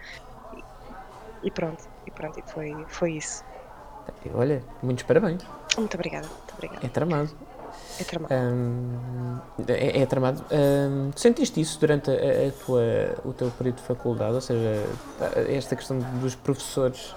[0.55, 3.45] E, e pronto, e pronto, e foi, foi isso.
[4.35, 5.43] Olha, muitos parabéns.
[5.77, 6.87] Muito obrigada, muito obrigada.
[6.87, 7.31] É tramado.
[7.99, 8.35] É tramado.
[8.35, 9.39] Um,
[9.69, 10.45] é, é, tramado.
[10.51, 12.83] Um, sentiste isso durante a, a, tua,
[13.25, 14.35] o teu período de faculdade?
[14.35, 14.85] Ou seja,
[15.49, 17.15] esta questão dos professores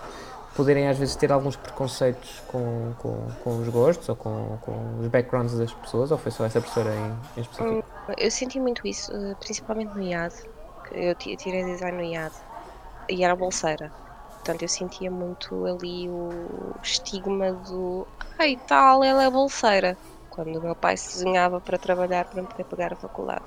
[0.56, 5.08] poderem às vezes ter alguns preconceitos com, com, com os gostos ou com, com os
[5.08, 6.12] backgrounds das pessoas?
[6.12, 7.86] Ou foi só essa professora em, em específico?
[8.10, 10.34] Hum, eu senti muito isso, eh, principalmente no IAD.
[10.92, 12.34] Eu tirei design no IAD
[13.10, 13.92] e era bolseira.
[14.30, 19.98] Portanto, eu sentia muito ali o estigma do ai tal, ela é bolseira
[20.30, 23.44] quando o meu pai se desenhava para trabalhar para poder pagar a faculdade.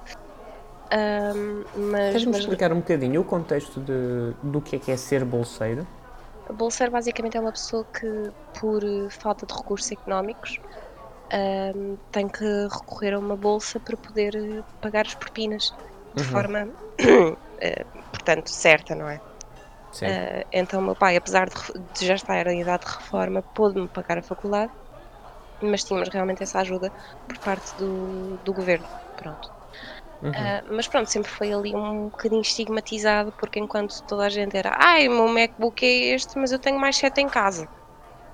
[0.90, 2.40] Um, mas, Queres-me mas...
[2.40, 5.86] explicar um bocadinho o contexto de, do que é que é ser bolseiro?
[6.52, 10.58] Bolseiro basicamente é uma pessoa que, por falta de recursos económicos,
[11.74, 15.74] um, tem que recorrer a uma bolsa para poder pagar as propinas
[16.14, 16.28] de uhum.
[16.28, 17.38] forma, uh,
[18.10, 19.20] portanto, certa, não é?
[19.94, 21.56] Uh, então, meu pai, apesar de,
[21.94, 24.72] de já estar em idade de reforma, pôde-me pagar a faculdade
[25.60, 26.92] mas tínhamos realmente essa ajuda
[27.26, 28.86] por parte do, do governo.
[29.16, 29.57] Pronto.
[30.20, 30.30] Uhum.
[30.32, 34.72] Uh, mas pronto, sempre foi ali um bocadinho estigmatizado, porque enquanto toda a gente era
[34.76, 37.68] ai, o meu MacBook é este, mas eu tenho mais sete em casa.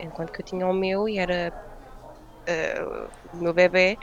[0.01, 1.53] Enquanto que eu tinha o meu e era
[2.49, 3.99] uh, o meu bebê,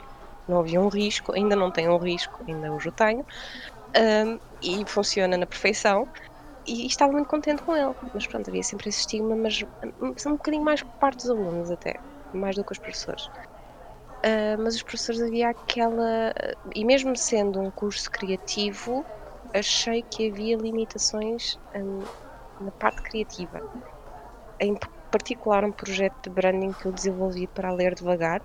[0.48, 3.20] não havia um risco, ainda não tenho um risco, ainda hoje o tenho,
[3.96, 6.10] uh, e funciona na perfeição.
[6.66, 9.58] E, estava muito contente com ele, mas pronto, havia sempre esse estigma, mas
[10.26, 11.94] um bocadinho mais por parte dos alunos até
[12.32, 13.28] mais do que os professores.
[14.24, 16.32] Uh, mas os professores havia aquela.
[16.74, 19.04] E mesmo sendo um curso criativo,
[19.52, 22.02] achei que havia limitações um,
[22.64, 23.60] na parte criativa.
[24.60, 24.76] Em
[25.10, 28.40] particular, um projeto de branding que eu desenvolvi para Ler Devagar,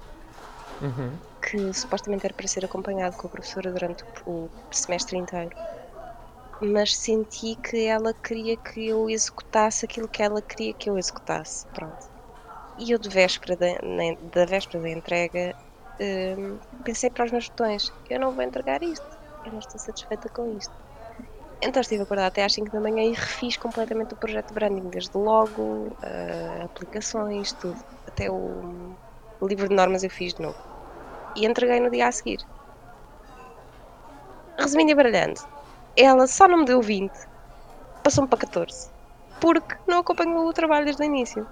[0.81, 1.15] uhum.
[1.41, 5.55] que supostamente era para ser acompanhado com a professora durante o semestre inteiro.
[6.59, 11.67] Mas senti que ela queria que eu executasse aquilo que ela queria que eu executasse.
[11.67, 12.09] Pronto.
[12.79, 13.67] E eu, de véspera da,
[14.33, 15.55] da véspera da entrega,
[16.83, 19.05] pensei para os meus botões: eu não vou entregar isto,
[19.45, 20.73] eu não estou satisfeita com isto.
[21.61, 24.89] Então estive acordada até às 5 da manhã e refiz completamente o projeto de branding,
[24.89, 27.79] desde logo, uh, aplicações, tudo.
[28.07, 28.95] Até o,
[29.39, 30.57] o livro de normas eu fiz de novo.
[31.35, 32.37] E entreguei no dia a seguir.
[34.59, 35.39] Resumindo e baralhando,
[35.95, 37.11] ela só não me deu 20,
[38.03, 38.91] passou-me para 14,
[39.39, 41.47] porque não acompanhou o trabalho desde o início.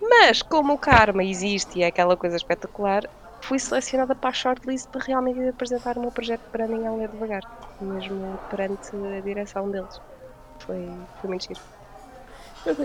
[0.00, 3.02] Mas, como o karma existe e é aquela coisa espetacular,
[3.44, 7.08] fui selecionada para a shortlist para realmente apresentar o meu projeto de branding ao ler
[7.08, 7.42] devagar,
[7.80, 10.00] mesmo perante a direção deles.
[10.60, 10.88] Foi,
[11.20, 11.60] foi muito giro.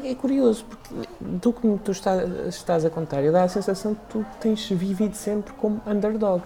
[0.03, 4.05] É curioso, porque do que tu está, estás a contar, eu dá a sensação que
[4.09, 6.43] tu tens vivido sempre como underdog.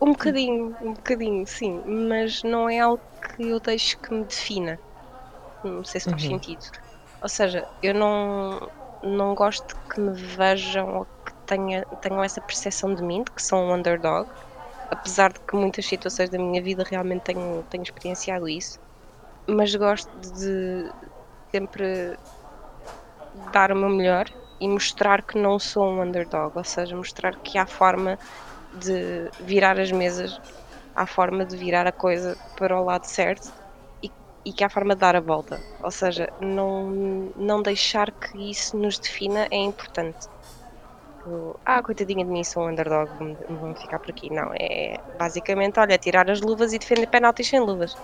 [0.00, 4.78] Um bocadinho, um bocadinho, sim, mas não é algo que eu deixo que me defina.
[5.64, 6.30] Não sei se faz uhum.
[6.30, 6.64] sentido.
[7.20, 8.70] Ou seja, eu não,
[9.02, 11.06] não gosto que me vejam ou
[11.48, 14.28] tenha, tenham essa percepção de mim, de que sou um underdog,
[14.90, 18.78] apesar de que muitas situações da minha vida realmente tenho, tenho experienciado isso,
[19.48, 20.92] mas gosto de
[21.50, 22.16] sempre
[23.52, 24.26] dar o meu melhor
[24.60, 28.18] e mostrar que não sou um underdog, ou seja, mostrar que há forma
[28.72, 30.40] de virar as mesas,
[30.94, 33.52] há forma de virar a coisa para o lado certo
[34.44, 35.62] e que há forma de dar a volta.
[35.82, 36.90] Ou seja, não,
[37.36, 40.26] não deixar que isso nos defina é importante.
[41.64, 43.08] Ah, coitadinha de mim, sou um underdog,
[43.48, 44.32] vão ficar por aqui.
[44.32, 47.96] Não, é basicamente, olha, tirar as luvas e defender penaltis sem luvas.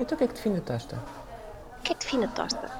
[0.00, 0.96] Então o que é que define a tosta?
[1.80, 2.70] O que é que define a tosta?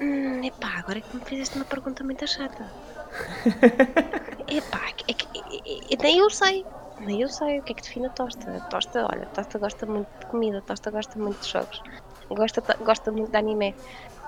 [0.00, 2.66] Hum, epá, agora é que me fizeste uma pergunta muito chata.
[4.48, 6.64] epá, é que, é, é, nem eu sei.
[7.00, 8.56] Nem eu sei o que é que define a tosta.
[8.56, 11.82] A tosta, olha, a tosta gosta muito de comida, a tosta gosta muito de jogos.
[12.28, 13.74] gosta, gosta muito de anime.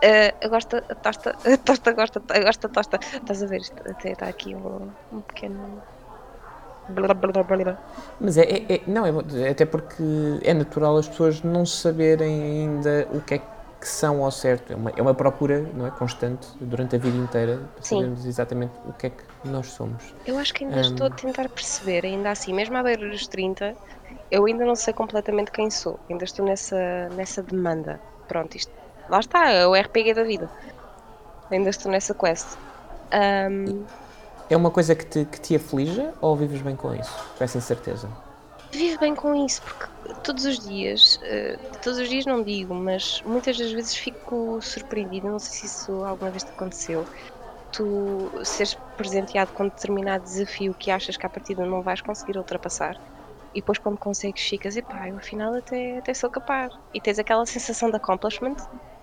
[0.03, 1.31] Uh, gosta, tosta,
[1.65, 2.99] tosta, gosta, gosta, tosta.
[3.21, 3.61] Estás a ver?
[3.61, 5.83] Isto até está aqui um, um pequeno.
[6.87, 7.79] Blá, blá, blá.
[8.19, 10.03] Mas é, é- é- não, é, até porque
[10.43, 14.73] é natural as pessoas não saberem ainda o que é que são ao certo.
[14.73, 17.99] É uma, é uma procura, não é, constante durante a vida inteira para Sim.
[17.99, 20.15] sabermos exatamente o que é que nós somos.
[20.25, 20.81] Eu acho que ainda Hum.
[20.81, 23.77] estou a tentar perceber, ainda assim, mesmo à beira dos 30,
[24.31, 26.01] eu ainda não sei completamente quem sou.
[26.11, 28.03] Ainda estou nessa, nessa demanda.
[28.27, 28.73] Pronto, isto.
[29.09, 30.51] Lá está, é o RPG da vida.
[31.51, 32.59] Ainda estou nessa quest.
[33.13, 33.87] Ahm,
[34.49, 37.27] É uma coisa que te, que te aflige ou vives bem com isso?
[37.37, 38.17] Com essa incerteza?
[38.73, 39.87] vivo bem com isso, porque
[40.23, 45.31] todos os dias, eh, todos os dias não digo, mas muitas das vezes fico surpreendida.
[45.31, 47.09] Não sei se isso alguma vez te aconteceu.
[47.73, 52.39] Tu seres presenteado com um determinado desafio que achas que à partida não vais conseguir
[52.39, 52.97] ultrapassar.
[53.55, 56.75] E depois quando consegues ficas, epá, eu afinal até, até sou capaz.
[56.95, 58.57] E tens aquela sensação de accomplishment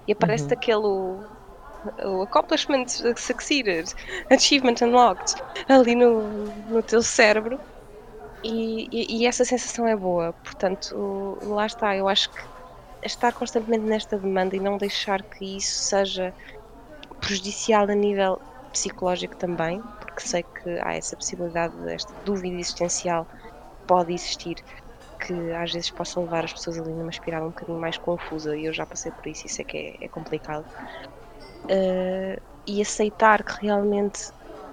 [0.07, 1.29] e aparece-te aquele o,
[2.05, 2.85] o accomplishment
[3.17, 3.93] succeeded,
[4.31, 5.35] achievement unlocked
[5.69, 7.61] ali no, no teu cérebro
[8.43, 8.87] e,
[9.19, 10.33] e- e essa sensação é boa.
[10.43, 10.95] Portanto,
[11.43, 11.95] lá está.
[11.95, 12.41] Eu acho que
[13.03, 16.33] estar constantemente nesta demanda e não deixar que isso seja
[17.19, 18.41] prejudicial a nível
[18.71, 23.27] psicológico também, porque sei que há essa possibilidade, esta dúvida existencial
[23.87, 24.55] pode existir,
[25.25, 28.65] que às vezes possa levar as pessoas ali numa espiral um bocadinho mais confusa, e
[28.65, 30.65] eu já passei por isso, isso é que é, é complicado.
[31.69, 32.35] Eh,
[32.67, 34.19] e aceitar que realmente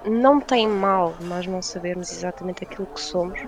[0.05, 3.41] não tem mal nós não sabermos exatamente aquilo que somos,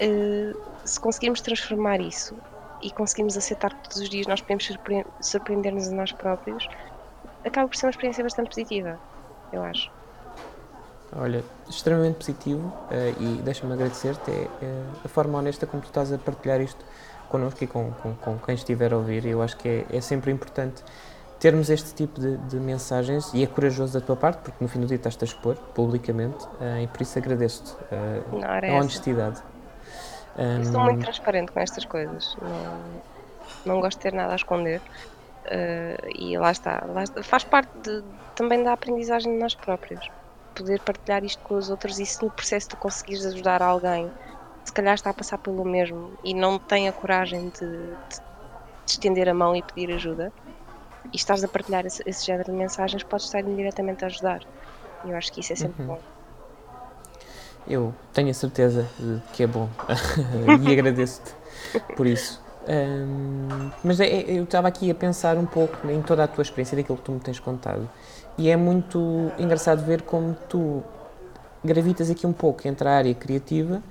[0.00, 0.52] eh,
[0.84, 2.34] se conseguirmos transformar isso
[2.80, 6.66] e conseguirmos aceitar que todos os dias nós podemos surpre- surpreender-nos a nós próprios,
[7.44, 9.00] acaba por ser uma experiência bastante positiva,
[9.52, 9.90] eu acho.
[11.16, 16.12] Olha, extremamente positivo eh, e deixa-me agradecer-te é, é a forma honesta como tu estás
[16.12, 16.84] a partilhar isto
[17.30, 19.24] connosco e com, com, com quem estiver a ouvir.
[19.26, 20.82] Eu acho que é, é sempre importante
[21.40, 24.80] termos este tipo de, de mensagens e é corajoso da tua parte, porque no fim
[24.80, 28.76] do dia estás-te a expor publicamente eh, e por isso agradeço-te era a essa.
[28.76, 29.42] honestidade.
[30.36, 32.36] Eu sou muito transparente com estas coisas.
[32.40, 34.80] Não, não gosto de ter nada a esconder.
[35.46, 37.04] Eh, e lá está, lá.
[37.22, 38.04] Faz parte de-
[38.34, 40.06] também da aprendizagem de nós próprios.
[40.58, 44.10] Poder partilhar isto com os outros e se no processo tu conseguires ajudar alguém,
[44.64, 48.20] se calhar está a passar pelo mesmo e não tem a coragem de, de-
[48.86, 50.32] de estender a mão e pedir ajuda,
[51.12, 54.40] e estás a partilhar esse, esse género de mensagens, podes estar indiretamente a ajudar.
[55.04, 55.88] E eu acho que isso é sempre Uhum.
[55.88, 56.00] bom.
[57.68, 59.68] Eu tenho a certeza de que é bom
[60.66, 61.32] e agradeço-te
[61.94, 62.40] por isso.
[62.66, 66.42] Ahm, mas é- é- eu estava aqui a pensar um pouco em toda a tua
[66.42, 67.88] experiência, daquilo que tu me tens contado,
[68.38, 70.82] e é muito engraçado ver como tu
[71.64, 73.82] gravitas aqui um pouco entre a área criativa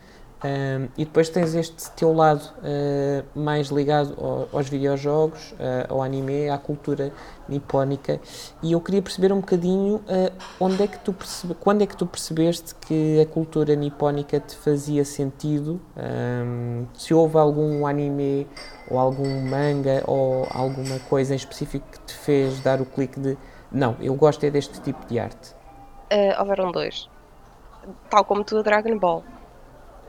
[0.42, 6.02] ahm, e depois tens este teu lado ah, mais ligado ao- aos videojogos, ah, ao
[6.02, 7.12] anime, à cultura
[7.50, 8.20] nipónica.
[8.64, 11.98] E eu queria perceber um bocadinho ah, onde é que tu percebe, quando é que
[11.98, 18.48] tu percebeste que a cultura nipónica te fazia sentido, ahm, se houve algum anime
[18.90, 23.38] ou algum manga ou alguma coisa em específico que te fez dar o clique de
[23.72, 25.54] não, eu gosto é deste tipo de arte.
[26.12, 27.10] Uh, houveram dois.
[28.10, 29.24] Tal como tu, a Dragon Ball.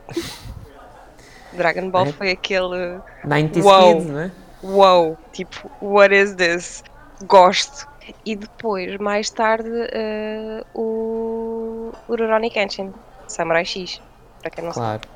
[1.53, 2.11] Dragon Ball É?
[2.11, 3.93] foi aquele 90s Uau.
[3.93, 4.31] Kids, não é?
[4.61, 6.83] wow, tipo, what is this?
[7.25, 7.87] Gosto.
[8.25, 12.93] E depois, mais tarde, uh, o, o Rurouni Kenshin,
[13.27, 14.01] Samurai X,
[14.41, 15.01] para quem não Claro.
[15.01, 15.07] sabe,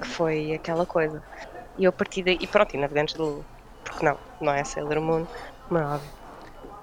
[0.00, 1.22] que foi aquela coisa.
[1.76, 3.44] E eu a partir daí, e pronto, e Navegantes de Lulu,
[3.84, 5.26] porque não, não é Sailor Moon,
[5.68, 6.17] como é óbvio.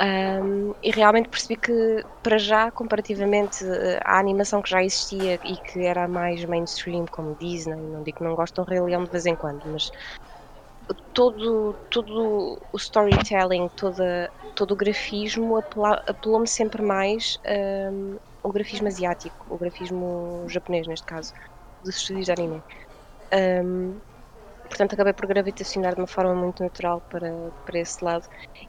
[0.01, 1.71] Um, e realmente percebi que,
[2.21, 7.37] para já, comparativamente eh, à animação que já existia e que era mais mainstream, como
[7.37, 9.89] Disney, não digo que não gosto do Rei Leão de vez em quando, mas
[11.13, 17.37] todo, todo o storytelling, toda, todo o grafismo apelou-me sempre mais
[17.91, 21.31] um, o grafismo asiático, o grafismo japonês, neste caso,
[21.81, 22.63] dos estúdios de anime.
[23.33, 24.01] Um,
[24.69, 27.29] portanto, acabei por gravitacionar de uma forma muito natural para,
[27.65, 28.25] para esse lado.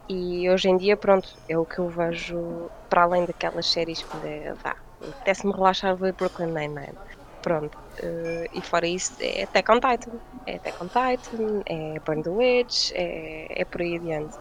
[0.09, 4.17] E hoje em dia, pronto, é o que eu vejo para além daquelas séries que
[4.27, 6.99] é, vá, apetece-me relaxar ver Brooklyn Nine-Nine.
[7.43, 7.77] Pronto.
[8.03, 10.19] eh, e fora isso, é Attack on Titan.
[10.47, 14.37] É Attack on Titan, é Burn the Witch, é, é por aí adiante.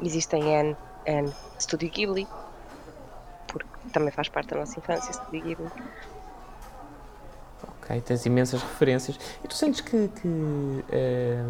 [0.00, 2.28] Existem N, N, Studio Ghibli,
[3.46, 5.72] porque também faz parte da nossa infância, Studio Ghibli.
[7.90, 9.18] Ok, tens imensas referências.
[9.44, 11.42] E tu sentes que, que, eh,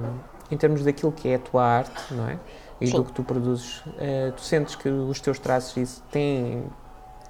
[0.50, 2.38] em termos daquilo que é a tua arte, não é?
[2.80, 2.96] E Sim.
[2.96, 6.64] do que tu produzes, eh, tu sentes que os teus traços isso, têm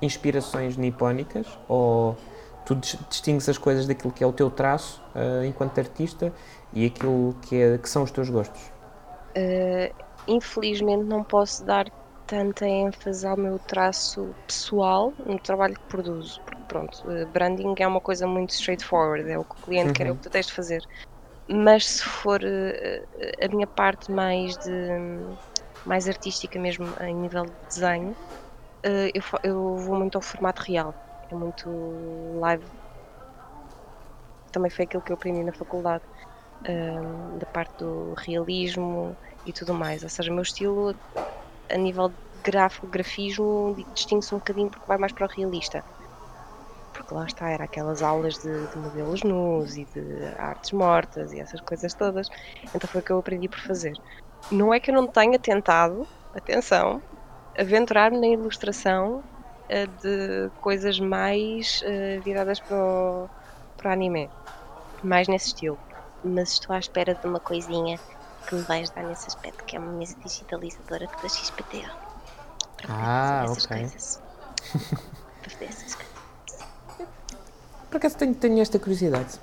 [0.00, 1.46] inspirações nipónicas?
[1.68, 2.16] Ou
[2.64, 6.32] tu dis- distingues as coisas daquilo que é o teu traço eh, enquanto artista
[6.72, 8.60] e aquilo que, é, que são os teus gostos?
[10.28, 11.86] Infelizmente não posso dar
[12.26, 16.40] tanta ênfase ao meu traço pessoal no trabalho que produzo.
[16.70, 20.12] Pronto, eh, branding é uma coisa muito straightforward, é o que o cliente quer, é
[20.12, 20.80] o que tu tens de fazer.
[21.50, 23.04] Mas se for eh,
[23.44, 24.70] a minha parte mais de
[25.84, 28.16] mais artística mesmo em nível de desenho,
[28.84, 30.96] eh, eu, eu vou muito ao formato real.
[31.30, 31.68] É muito
[32.40, 32.70] live.
[34.52, 36.04] Também foi aquilo que eu aprendi na faculdade,
[36.66, 40.02] ehm, da parte do realismo e tudo mais.
[40.04, 40.94] Ou seja, o meu estilo
[41.70, 45.84] a nível de gráfico, grafismo distingue-se um bocadinho porque vai mais para o realista.
[47.00, 51.40] Porque lá está, era aquelas aulas de, de modelos nus e de artes mortas e
[51.40, 52.28] essas coisas todas.
[52.74, 53.94] Então foi o que eu aprendi por fazer.
[54.50, 57.02] Não é que eu não tenha tentado, atenção,
[57.58, 59.24] aventurar-me na ilustração
[59.68, 63.30] eh, de coisas mais eh, viradas para o,
[63.76, 64.30] para o anime.
[65.02, 65.80] Mais nesse estilo.
[66.22, 68.00] Mas estou à espera de uma coisinha
[68.46, 71.90] que me vai ajudar nesse aspecto, que é uma mesa digitalizadora da XPTO.
[72.76, 73.66] Para Ah, fazer essas ok.
[73.66, 74.22] coisas.
[75.42, 76.09] para fazer essas coisas.
[77.90, 79.40] Por acaso tenho, tenho esta curiosidade.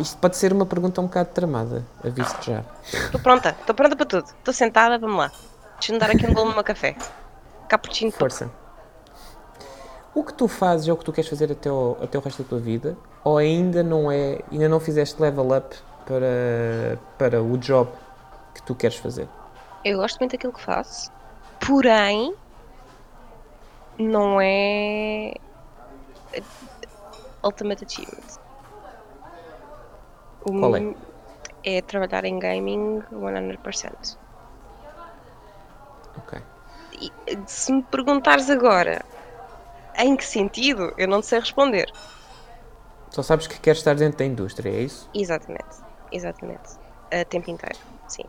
[0.00, 2.64] Isto pode ser uma pergunta um bocado tramada, aviso-te já.
[2.82, 4.26] Estou pronta, estou pronta para tudo.
[4.26, 5.32] Estou sentada, vamos lá.
[5.78, 6.96] Deixa-me dar aqui um bolo no meu café.
[7.68, 8.50] Cappuccino para Força.
[10.14, 12.42] O que tu fazes é o que tu queres fazer até o, até o resto
[12.42, 12.96] da tua vida?
[13.22, 17.90] Ou ainda não é, ainda não fizeste level up para, para o job
[18.54, 19.28] que tu queres fazer?
[19.84, 21.12] Eu gosto muito daquilo que faço,
[21.60, 22.34] porém,
[23.98, 25.34] não é.
[27.46, 28.38] Ultimate Achievement.
[30.44, 30.80] O Qual é?
[30.80, 30.96] meu-
[31.64, 34.16] É trabalhar em gaming 100%.
[36.18, 36.38] Ok.
[36.92, 37.10] E,
[37.46, 39.04] se me perguntares agora
[39.98, 41.90] em que sentido, eu não te sei responder.
[43.10, 45.08] Só sabes que queres estar dentro da indústria, é isso?
[45.14, 45.76] Exatamente,
[46.12, 46.76] exatamente.
[47.12, 47.78] A tempo inteiro,
[48.08, 48.24] sim.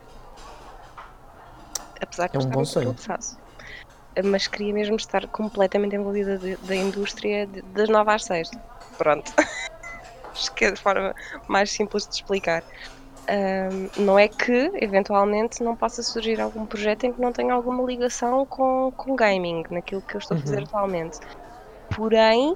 [2.00, 2.94] Apesar de É um bom sonho.
[2.98, 3.36] faço.
[4.24, 8.50] Mas queria mesmo estar completamente envolvida de- da indústria de- das 9 às 6.
[8.98, 9.32] Pronto.
[10.34, 11.14] Acho que é a forma
[11.48, 12.64] mais simples de explicar.
[13.28, 17.84] Ahm, não é que, eventualmente, não possa surgir algum projeto em que não tenha alguma
[17.84, 20.64] ligação com, com gaming, naquilo que eu estou a fazer Uhum.
[20.64, 21.18] atualmente.
[21.90, 22.54] Porém,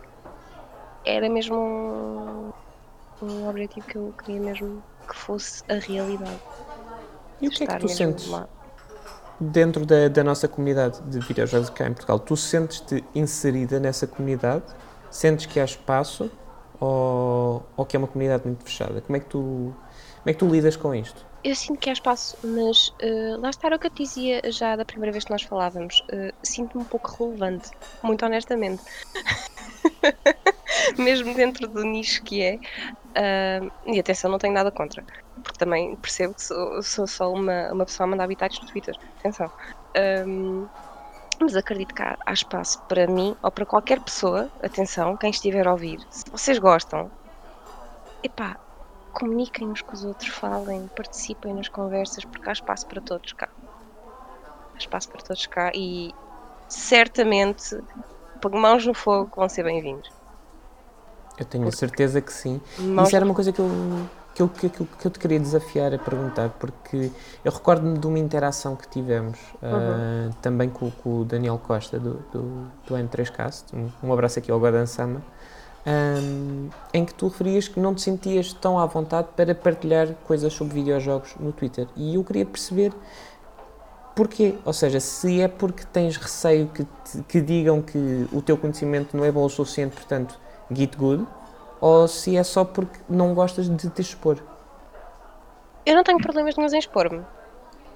[1.05, 2.51] era mesmo um,
[3.21, 6.43] um objetivo que eu queria mesmo que fosse a realidade.
[7.43, 8.49] E o que é que tu sentes lá.
[9.39, 12.19] dentro da, da nossa comunidade de videojogos cá em Portugal?
[12.21, 14.75] Tu sentes-te inserida nessa comunidade?
[15.13, 16.31] Sentes que há espaço?
[16.81, 19.01] Ou, ou que é uma comunidade muito fechada?
[19.01, 21.25] Como é que tu, como é que tu lidas com isto?
[21.45, 24.77] Eu sinto que há espaço, mas eh, lá está o que eu te dizia já
[24.77, 26.03] da primeira vez que nós falávamos.
[26.13, 27.69] eh, Sinto-me um pouco relevante,
[28.03, 28.83] muito honestamente.
[30.99, 32.59] Mesmo dentro do nicho que é.
[33.17, 35.05] ah, e atenção, não tenho nada contra.
[35.43, 38.95] Porque também percebo que sou, sou só uma, uma pessoa a mandar habitats no Twitter.
[39.21, 39.51] Atenção.
[39.97, 40.69] Ahm,
[41.43, 45.67] mas acredito que há, há espaço para mim ou para qualquer pessoa, atenção, quem estiver
[45.67, 46.01] a ouvir.
[46.11, 47.11] Se vocês gostam,
[48.23, 48.57] epá,
[49.13, 53.49] comuniquem uns com os outros, falem, participem nas conversas, porque há espaço para todos cá.
[54.75, 56.15] Há espaço para todos cá e
[56.69, 57.79] certamente
[58.51, 60.11] mãos no fogo vão ser bem-vindos.
[61.39, 62.61] Eu tenho a certeza que sim.
[62.79, 63.69] Mãos Isso era uma coisa que eu,
[64.35, 67.11] que, eu, que, eu- que eu te queria desafiar a perguntar, porque
[67.45, 72.15] eu recordo-me de uma interação que tivemos ah, também com, com o Daniel Costa do,
[72.33, 75.21] do, do N3Cast, um, um abraço aqui ao Godan Sama,
[75.87, 80.53] ahm, em que tu referias que não te sentias tão à vontade para partilhar coisas
[80.53, 81.87] sobre videojogos no Twitter.
[81.97, 82.93] E eu queria perceber
[84.15, 84.55] porquê.
[84.65, 89.17] Ou seja, se é porque tens receio que, te- que digam que o teu conhecimento
[89.17, 90.39] não é bom o suficiente, portanto,
[90.75, 91.27] get good,
[91.83, 94.39] ou se é só porque não gostas de te expor.
[95.85, 97.25] Eu não tenho problemas nenhum em expor-me.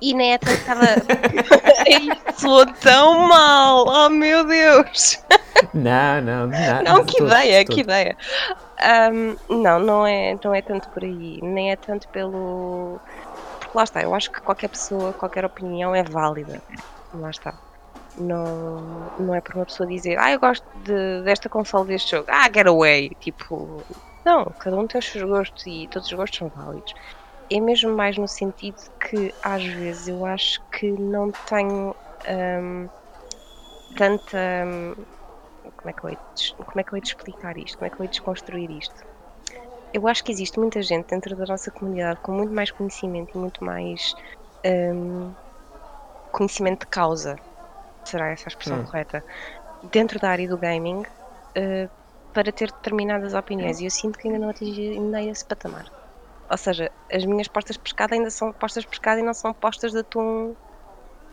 [0.00, 0.82] E nem é tanto que estava.
[1.88, 3.86] Ai, Soou tão mal!
[3.86, 5.22] Oh meu Deus!
[5.72, 6.82] Não, não, não.
[6.82, 8.16] Não, que todo, ideia, de que ideia.
[8.78, 13.00] Ahm, não, não é, não é tanto por aí, nem é tanto pelo.
[13.60, 16.60] Porque lá está, eu acho que qualquer pessoa, qualquer opinião é válida.
[17.14, 17.54] Lá está.
[18.16, 22.26] Não, não é por uma pessoa dizer, ah, eu gosto de- desta console deste jogo,
[22.30, 23.10] ah, get away.
[23.20, 23.86] Tipo,
[24.24, 26.92] não, cada um tem os seus gostos e todos os gostos são válidos.
[27.50, 31.96] É mesmo mais no sentido que às vezes eu acho que não tenho
[32.26, 32.88] ahm,
[33.94, 34.64] tanta.
[34.64, 34.94] hum,
[35.76, 36.10] como é, que eu
[36.66, 37.76] como é que eu explicar isto?
[37.78, 39.00] Como é que eu de desconstruir isto?
[39.92, 43.40] Eu acho que existe muita gente dentro da nossa comunidade com muito mais conhecimento e
[43.40, 44.14] muito mais
[44.66, 45.36] hum,
[46.30, 47.36] conhecimento de causa,
[48.08, 48.82] será essa a expressão Hum.
[48.82, 49.24] correta,
[49.82, 51.02] dentro da área do gaming
[51.56, 51.90] eh,
[52.32, 53.80] para ter determinadas opiniões.
[53.80, 55.86] E eu sinto que ainda não atingi ainda esse patamar.
[56.50, 59.54] Ou seja, as minhas postas de pescado ainda são postas de pescado e não são
[59.54, 60.56] postas de atum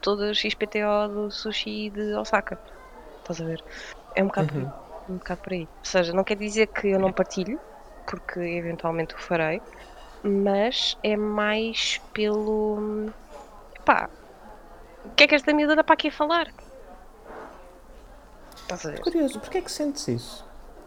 [0.02, 2.60] todas XPTO do sushi de Osaka.
[3.20, 3.64] Estás a ver?
[4.16, 4.74] É um bocado, por aí,
[5.08, 5.64] um bocado por aí.
[5.86, 7.62] Ou seja, não quer dizer que eu não partilho,
[8.06, 9.64] porque eventualmente o farei,
[10.24, 13.14] mas é mais pelo.
[13.86, 14.10] Pá,
[15.04, 16.54] o que é que esta miúda dá para aqui falar?
[18.62, 19.00] Estás a ver?
[19.00, 20.46] Curioso, porquê é que sentes isso?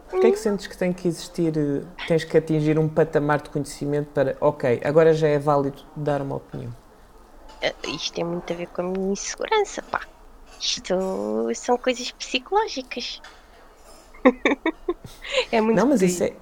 [0.08, 3.50] Porquê é que sentes que tem que existir, eh, tens que atingir um patamar de
[3.50, 6.74] conhecimento para, ok, agora já é válido dar uma opinião?
[7.62, 10.00] Ah, Isto tem muito a ver com a minha insegurança, pá.
[10.60, 10.94] Isto
[11.54, 13.20] são coisas psicológicas.
[15.52, 16.36] é muito Não, mas isso é,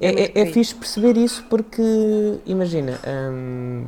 [0.00, 1.82] é, É é, é fixe perceber isso porque,
[2.46, 3.86] imagina, hum,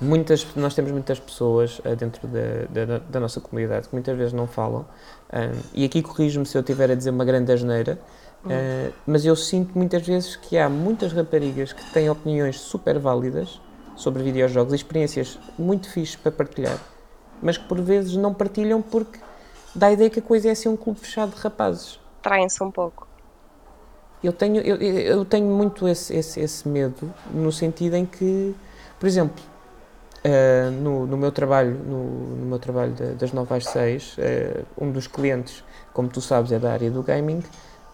[0.00, 4.32] muitas, nós temos muitas pessoas eh, dentro da, da, da nossa comunidade que muitas vezes
[4.32, 4.86] não falam,
[5.32, 7.98] hum, e aqui corrijo-me se eu estiver a dizer uma grande asneira,
[8.44, 8.50] Hum.
[8.50, 13.60] eh, mas eu sinto muitas vezes que há muitas raparigas que têm opiniões super válidas
[13.96, 16.78] sobre videojogos, experiências muito fixes para partilhar,
[17.42, 19.18] mas que por vezes não partilham porque
[19.74, 21.98] dá a ideia que a coisa é assim um clube fechado de rapazes.
[22.22, 23.08] Traem-se um pouco.
[24.22, 28.54] Eu tenho, eu eu tenho muito esse, esse, esse medo, no sentido em que,
[28.98, 29.42] por exemplo,
[30.24, 32.04] eh, no, no meu trabalho, no,
[32.36, 35.62] no meu trabalho da- das 9 às 6, eh, um dos clientes,
[35.92, 37.42] como tu sabes, é da área do gaming,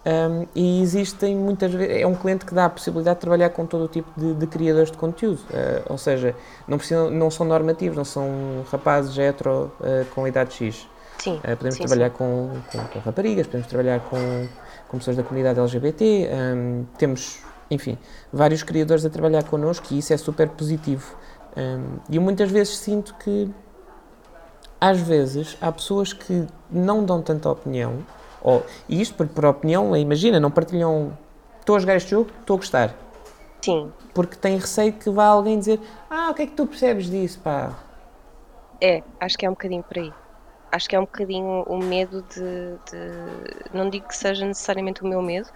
[0.05, 3.65] ehm, e existem muitas vezes, é um cliente que dá a possibilidade de trabalhar com
[3.65, 6.35] todo o tipo de, de criadores de conteúdo, eh, ou seja,
[6.67, 8.27] não, precisam, não são normativos, não são
[8.71, 10.87] rapazes hetero eh, com idade X.
[11.17, 11.37] Sim.
[11.37, 14.47] Uh, podemos sim, trabalhar Com, com, com raparigas, podemos trabalhar com,
[14.89, 17.39] com pessoas da comunidade LGBT, um, temos,
[17.71, 17.97] enfim,
[18.33, 21.15] vários criadores a trabalhar connosco e isso é super positivo.
[21.57, 23.49] Um, e eu muitas vezes sinto que,
[24.79, 27.99] às vezes, há pessoas que não dão tanta opinião,
[28.41, 31.17] ou, e isto por, por opinião, imagina, não partilham,
[31.59, 32.95] estou a jogar este jogo, estou a gostar,
[33.61, 33.91] Sim.
[34.13, 35.79] porque têm receio que vá alguém dizer,
[36.09, 37.73] ah, o que é que tu percebes disso, pá?
[38.81, 40.13] É, acho que é um bocadinho por aí.
[40.71, 45.07] Acho que é um bocadinho o medo de, de- Não digo que seja necessariamente o
[45.07, 45.47] meu medo,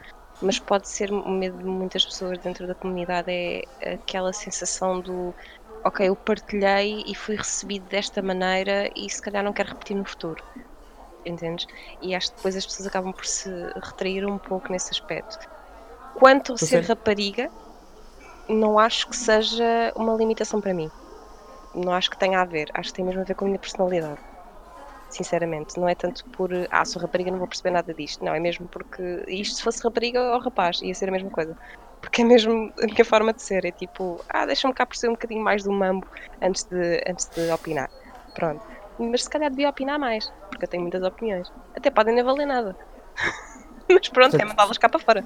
[0.41, 3.29] mas pode ser o medo de muitas pessoas dentro da comunidade.
[3.29, 5.33] É aquela sensação do.
[5.85, 10.05] Ok, eu partilhei e fui recebido desta maneira e se calhar não quero repetir no
[10.05, 10.43] futuro.
[11.25, 11.65] Entendes?
[12.01, 15.37] E acho que depois as pessoas acabam por se retrair um pouco nesse aspecto.
[16.13, 17.49] Quanto a ser rapariga,
[18.49, 20.89] não acho que seja uma limitação para mim
[21.73, 23.59] não acho que tenha a ver, acho que tem mesmo a ver com a minha
[23.59, 24.19] personalidade.
[25.09, 28.23] Sinceramente, não é tanto por ah, sou rapariga, não vou perceber nada disto.
[28.23, 31.55] Não, é mesmo porque isto se fosse rapariga ou rapaz, ia ser a mesma coisa.
[32.01, 35.15] Porque é mesmo a minha forma de ser, é tipo, ah, deixa-me cá perceber um
[35.15, 36.07] bocadinho mais do mambo
[36.41, 37.89] antes de, antes de opinar.
[38.33, 38.65] Pronto.
[38.97, 41.51] Mas se calhar devia opinar mais, porque eu tenho muitas opiniões.
[41.75, 42.75] Até podem nem valer nada.
[43.89, 45.25] Mas pronto, é mandá-las cá para fora.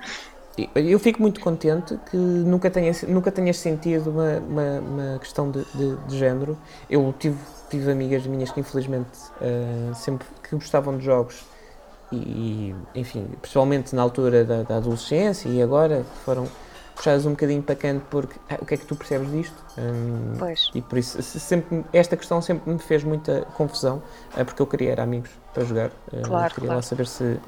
[0.76, 5.66] Eu fico muito contente que nunca tenhas, nunca tenhas sentido uma, uma, uma questão de,
[5.74, 6.58] de, de género.
[6.88, 7.38] Eu tive,
[7.70, 9.10] tive amigas minhas que infelizmente
[9.42, 11.44] eh, sempre que gostavam de jogos
[12.16, 16.48] e, enfim, principalmente na altura da, da adolescência e agora foram
[16.96, 19.56] puxadas um bocadinho para canto porque "Ah, o que é que tu percebes disto?
[19.78, 20.70] Hum, Pois.
[20.76, 24.02] e por isso se- sempre, esta questão sempre me fez muita confusão
[24.38, 25.92] eh, porque eu queria era amigos para jogar.
[26.12, 26.76] Eh, Claro, queria claro.
[26.78, 27.40] lá saber se,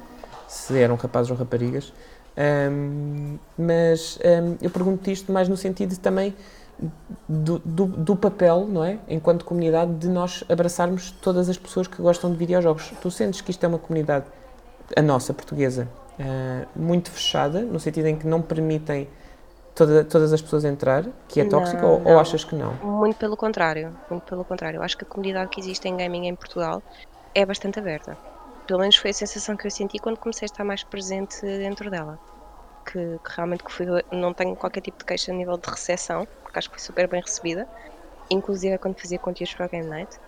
[0.48, 1.92] se eram rapazes ou raparigas.
[2.36, 6.34] Ahm, mas ahm, eu pergunto isto mais no sentido também
[7.28, 8.98] do, do, do papel, não é?
[9.08, 12.92] Enquanto comunidade, de nós abraçarmos todas as pessoas que gostam de videojogos.
[13.00, 14.26] Tu sentes que isto é uma comunidade,
[14.94, 15.88] a nossa, portuguesa,
[16.20, 19.08] ah, muito fechada, no sentido em que não permitem
[19.74, 22.18] toda, todas as pessoas entrar, que é Não, tóxica, ou, ou não.
[22.20, 22.74] achas que não?
[22.74, 24.78] Muito pelo contrário, muito pelo contrário.
[24.78, 26.82] Eu acho que a comunidade que existe em gaming em Portugal
[27.34, 28.16] é bastante aberta.
[28.66, 31.90] Pelo menos foi a sensação que eu senti quando comecei a estar mais presente dentro
[31.90, 32.18] dela.
[32.84, 36.26] Que, que realmente que fui, não tenho qualquer tipo de queixa a nível de recepção,
[36.42, 37.68] porque acho que foi super bem recebida,
[38.30, 40.18] inclusive quando fazia conteúdos para a Game Night.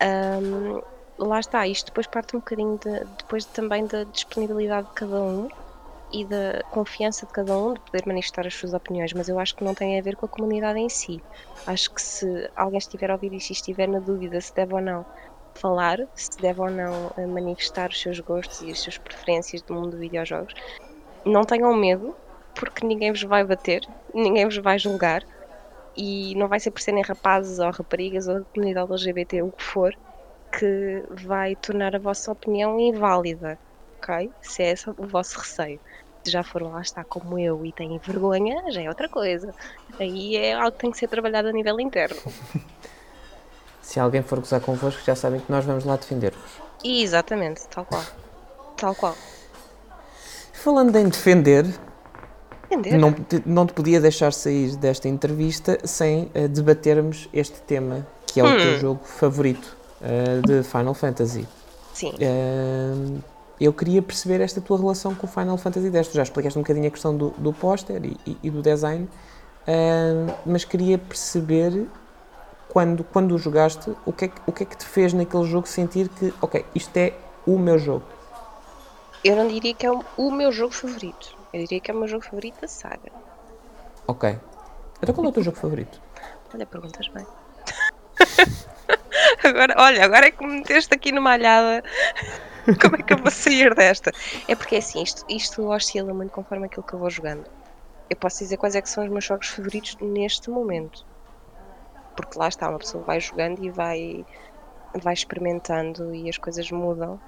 [0.00, 0.80] Ahm,
[1.20, 5.46] lá está, isto depois parte um bocadinho de- depois também da disponibilidade de cada um
[6.10, 9.54] e da confiança de cada um de poder manifestar as suas opiniões, mas eu acho
[9.56, 11.18] que não tem a ver com a comunidade em si.
[11.66, 14.80] Acho que se alguém estiver a ouvir isto e estiver na dúvida se deve ou
[14.82, 15.06] não
[15.58, 19.74] falar, se deve ou não eh, manifestar os seus gostos e as suas preferências do
[19.74, 20.54] mundo de videojogos,
[21.24, 22.16] não tenham medo,
[22.54, 23.82] porque ninguém vos vai bater,
[24.14, 25.22] ninguém vos vai julgar
[25.96, 29.62] e não vai ser por serem rapazes ou raparigas ou da comunidade LGBT, o que
[29.64, 29.92] for,
[30.58, 33.58] que vai tornar a vossa opinião inválida,
[34.02, 34.30] ok?
[34.42, 35.80] Se é esse o vosso receio.
[36.24, 39.52] Se já foram lá está como eu e têm vergonha, já é outra coisa.
[39.98, 42.20] Aí é algo que tem que ser trabalhado a nível interno.
[43.82, 46.60] Se alguém for gozar convosco, já sabem que nós vamos lá defender-vos.
[46.84, 48.04] Exatamente, tal qual.
[48.76, 49.16] Tal qual.
[50.52, 51.64] Falando em defender,
[52.70, 52.98] Entender?
[52.98, 58.38] não, te- não te podia deixar sair desta entrevista sem eh, debatermos este tema, que
[58.40, 58.78] é o teu Hum.
[58.78, 61.46] jogo favorito eh, de Final Fantasy.
[61.92, 62.14] Sim.
[62.20, 63.18] Eh,
[63.60, 66.08] eu queria perceber esta tua relação com o Final Fantasy X.
[66.08, 69.08] Tu já explicaste um bocadinho a questão do, do póster e, e- e do design,
[69.66, 70.12] eh,
[70.46, 71.86] mas queria perceber
[72.68, 75.44] quando, quando o jogaste, o que, é que, o que é que te fez naquele
[75.44, 77.12] jogo sentir que, ok, isto é
[77.46, 78.04] o meu jogo.
[79.22, 81.34] Eu não diria que é o meu jogo favorito.
[81.52, 83.10] Eu diria que é o meu jogo favorito da saga.
[84.06, 84.38] Ok.
[85.02, 86.00] Então qual é o teu jogo favorito?
[86.54, 87.26] Olha, perguntas bem.
[89.44, 91.82] agora, olha, agora é que me meteste aqui numa alhada.
[92.80, 94.12] Como é que eu vou sair desta?
[94.48, 97.44] É porque assim, isto, isto oscila muito conforme aquilo que eu vou jogando.
[98.08, 101.00] Eu posso dizer quais é que são os meus jogos favoritos neste momento.
[102.16, 104.24] Porque lá está, uma pessoa vai jogando e vai,
[105.02, 107.20] vai experimentando e as coisas mudam.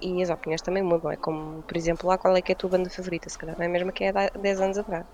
[0.00, 1.10] E as opiniões também mudam.
[1.10, 3.28] É como, por exemplo, lá qual é que é a tua banda favorita?
[3.30, 5.06] Se calhar não é a mesma que é há 10 anos atrás.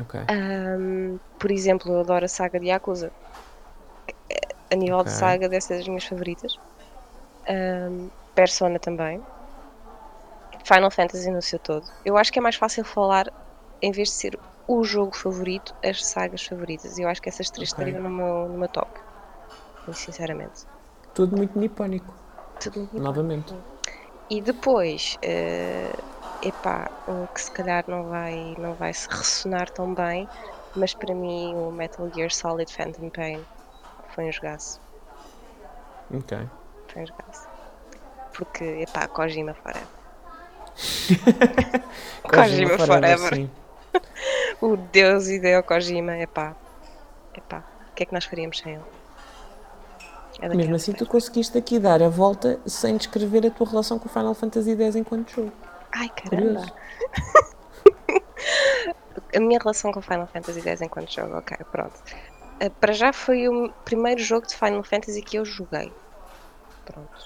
[0.00, 0.14] Ok.
[0.28, 3.12] Ahm, por exemplo, eu adoro a saga de Yakuza.
[4.72, 5.12] A nível de Ok.
[5.12, 6.52] saga, dessas das minhas favoritas.
[7.48, 9.24] Ahm, Persona também.
[10.64, 11.86] Final Fantasy no seu todo.
[12.02, 13.26] Eu acho que é mais fácil falar,
[13.82, 16.96] em vez de ser o jogo favorito, as sagas favoritas.
[16.98, 17.68] Eu acho que essas três Ok.
[17.68, 18.90] estariam no meu, no meu top.
[19.86, 20.66] Muito sinceramente.
[21.14, 22.14] Tudo muito nipónico,
[22.58, 23.54] Tudo muito novamente.
[24.28, 25.92] E depois, eh,
[26.40, 30.28] epá, um que se calhar não vai, não vai se ressonar tão bem,
[30.74, 33.46] mas para mim o Metal Gear Solid Phantom Pain
[34.14, 34.80] foi um jogaço.
[36.14, 36.38] Ok.
[36.88, 37.48] Foi um jogaço.
[38.34, 39.86] Porque, epá, Kojima Forever.
[42.22, 43.50] Kojima Forever.
[44.60, 46.54] O Deus Hideo Kojima, epá.
[47.36, 48.84] Epá, o que é que nós faríamos sem ele?
[50.40, 54.06] É Mesmo assim, tu conseguiste aqui dar a volta sem descrever a tua relação com
[54.06, 55.52] o Final Fantasy X enquanto jogo.
[55.92, 56.64] Ai, caramba!
[59.34, 61.94] A minha relação com Final Fantasy X enquanto jogo, ok, pronto.
[62.62, 65.94] Uh, para já foi o primeiro jogo de Final Fantasy que eu joguei.
[66.84, 67.22] Pronto.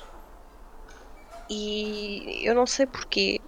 [1.48, 3.40] E eu não sei porquê,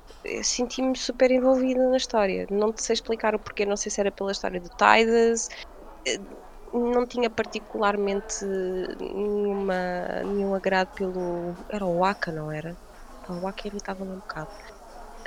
[0.45, 2.47] senti-me super envolvida na história.
[2.51, 5.49] Não te sei explicar o porquê, não sei se era pela história do Tidus.
[6.07, 6.19] eh,
[6.73, 8.45] Não tinha particularmente
[9.01, 11.57] nenhuma, nenhum agrado pelo.
[11.71, 12.77] Era o Waka, não era?
[13.23, 14.51] Pá, O Waka irritava-me um bocado.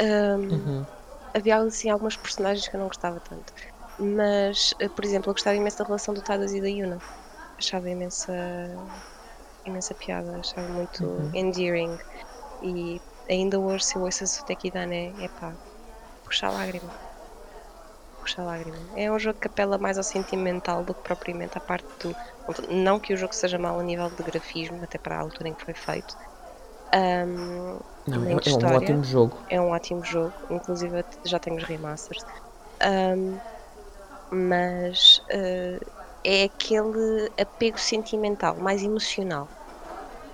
[0.02, 0.88] Um, Uhum.
[1.36, 3.54] havia assim, algumas personagens que eu não gostava tanto.
[4.02, 7.04] Mas, eh, por exemplo, eu gostava imenso da relação do Tidus e da Yuna.
[7.60, 8.34] Achava imensa,
[9.66, 11.34] imensa piada, achava muito Uhum.
[11.34, 11.98] endearing.
[12.62, 15.58] E ainda hoje, se eu ouço a Sutekidane, é pá,
[16.26, 16.94] puxa a lágrima.
[18.20, 18.84] Puxa a lágrima.
[18.96, 22.16] É um jogo que apela mais ao sentimental do que propriamente à parte do.
[22.70, 25.56] Não que o jogo seja mau a nível de grafismo, até para a altura em
[25.56, 26.14] que foi feito.
[26.94, 28.74] Ahm, Não, nem é, é um história.
[28.74, 29.44] ótimo jogo.
[29.50, 32.24] é um ótimo jogo, inclusive já tenho os remasters.
[32.84, 33.42] Ahm,
[34.32, 35.80] mas eh,
[36.24, 39.48] é aquele apego sentimental, mais emocional,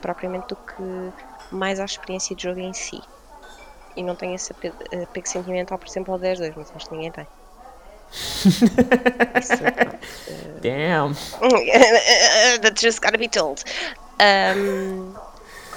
[0.01, 1.13] propriamente do que
[1.51, 3.01] mais à experiência de jogo em si.
[3.95, 7.11] E não tenho esse apego, apego sentimental, por exemplo, ao 10-2, mas acho que ninguém
[7.11, 7.27] tem.
[8.13, 9.97] Isso, pronto.
[10.61, 11.15] Damn!
[12.61, 13.63] That's just gotta be told.
[14.21, 15.13] Um,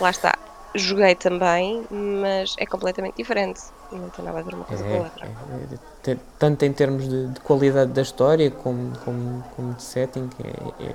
[0.00, 0.38] lá está.
[0.74, 3.60] Joguei também, mas é completamente diferente.
[3.92, 5.26] Não tem nada a ver uma coisa com a É, outra.
[5.26, 9.82] é, é, te- tanto em termos de, de qualidade da história como, como, como de
[9.82, 10.94] setting, é, é,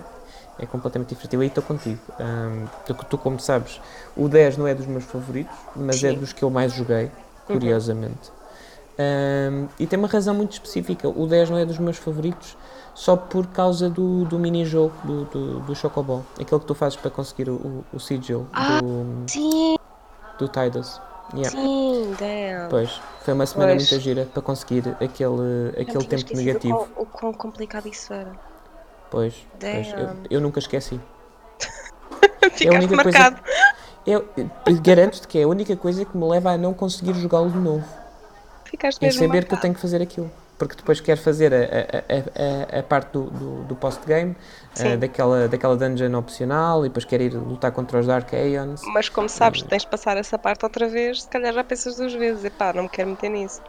[0.59, 1.35] é completamente diferente.
[1.35, 1.99] Eu aí estou contigo.
[2.19, 3.79] Ahm, tu, tu, como sabes,
[4.15, 6.19] o 10 não é dos meus favoritos, mas é Sim.
[6.19, 7.11] dos que eu mais joguei,
[7.45, 8.31] curiosamente.
[8.97, 11.07] Ahm, e tem uma razão muito específica.
[11.09, 12.55] O 10 não é dos meus favoritos
[12.93, 16.23] só por causa do, do mini-jogo do, do, do Chocoball.
[16.39, 19.75] Aquele que tu fazes para conseguir o, o, o sigil Ah, do, Sim,
[20.37, 21.01] do Tidus.
[21.33, 21.49] Yeah.
[21.49, 22.69] sim, damn.
[22.69, 23.91] Pois, foi uma semana Pois.
[23.91, 26.75] muito gira para conseguir aquele, aquele tempo negativo.
[26.75, 28.31] O quão, o quão complicado isso era.
[29.09, 30.99] Pois, pois eu, eu nunca esqueci.
[32.53, 33.41] Ficaste única coisa- marcado.
[34.05, 37.49] Eu, eu garanto-te que é a única coisa que me leva a não conseguir jogá-lo
[37.49, 37.83] de novo.
[38.65, 39.61] Ficaste É saber que eu marcado.
[39.61, 40.29] tenho que fazer aquilo.
[40.57, 44.35] Porque depois quero fazer a, a, a, a, parte do, do, do post-game,
[44.77, 44.97] eh, Sim.
[44.97, 48.81] daquela, daquela dungeon opcional, e depois quero ir lutar contra os Dark Aeons.
[48.93, 52.13] Mas como sabes, tens de passar essa parte outra vez, se calhar já pensas duas
[52.13, 52.45] vezes.
[52.45, 53.61] Epá, não me quero meter nisso.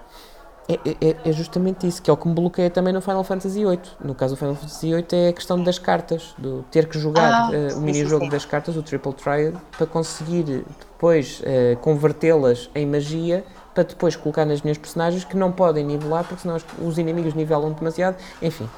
[0.69, 3.65] É, é- é justamente isso, que é o que me bloqueia também no Final Fantasy
[3.65, 3.81] VIII.
[4.01, 7.33] No caso do Final Fantasy VIII é a questão das cartas, do ter que jogar
[7.33, 12.69] Ah, eh, sim, o mini-jogo das cartas, o Triple Triad, para conseguir depois eh, convertê-las
[12.75, 13.45] em magia,
[13.77, 17.35] para depois colocar nas minhas personagens que não podem nivelar, porque senão os, os inimigos
[17.35, 18.17] nivelam demasiado.
[18.41, 18.69] Enfim,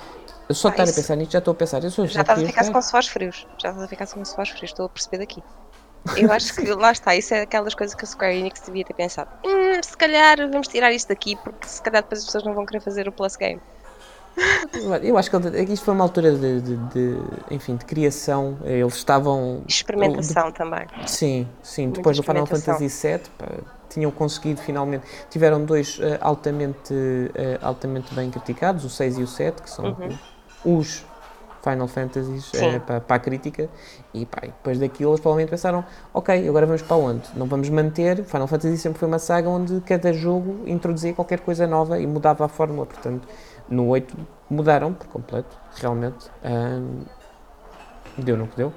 [0.50, 2.42] só Ah, estar a isso- pensar nisto já estou a pensar, eu sou Já estás
[2.42, 3.46] a ficar com suores frios.
[3.58, 5.42] Já estás a ficar com suores frios, estou a perceber daqui.
[6.16, 8.94] Eu acho que lá está, isso é aquelas coisas que a Square Enix devia ter
[8.94, 9.30] pensado.
[9.44, 12.66] Hum, se calhar vamos tirar isto daqui, porque se calhar depois as pessoas não vão
[12.66, 13.60] querer fazer o Plus Game.
[15.02, 17.18] Eu acho que ele- isto foi uma altura de, de- de,
[17.50, 18.56] enfim, de criação.
[18.64, 19.62] Eles estavam.
[19.66, 20.86] Experimentação também.
[21.06, 21.84] Sim, sim.
[21.86, 22.46] Muita Depois do Final.
[22.46, 23.46] Fantasy VII, pá,
[23.88, 25.06] tinham conseguido finalmente.
[25.30, 26.94] Tiveram dois eh, altamente,
[27.34, 29.84] eh, altamente bem criticados, o 6 e o 7, que são
[30.64, 30.78] Uhum.
[30.80, 31.04] os
[31.62, 32.66] Final Fantasies Sim.
[32.66, 33.68] eh, para, para a crítica.
[34.14, 35.84] E pá, e depois daquilo eles provavelmente pensaram:
[36.14, 37.28] ok, agora vamos para onde?
[37.34, 38.22] Não vamos manter.
[38.24, 42.44] Final Fantasy sempre foi uma saga onde cada jogo introduzia qualquer coisa nova e mudava
[42.44, 42.86] a fórmula.
[42.86, 43.26] Portanto,
[43.68, 44.16] no 8
[44.48, 46.30] mudaram por completo, realmente.
[48.16, 48.72] Deu no que deu.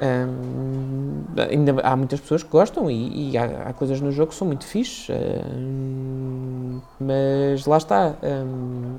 [0.00, 4.36] Ahm, ainda há muitas pessoas que gostam e, e há, há coisas no jogo que
[4.36, 8.16] são muito fixes, ahm, mas lá está.
[8.22, 8.98] ahm,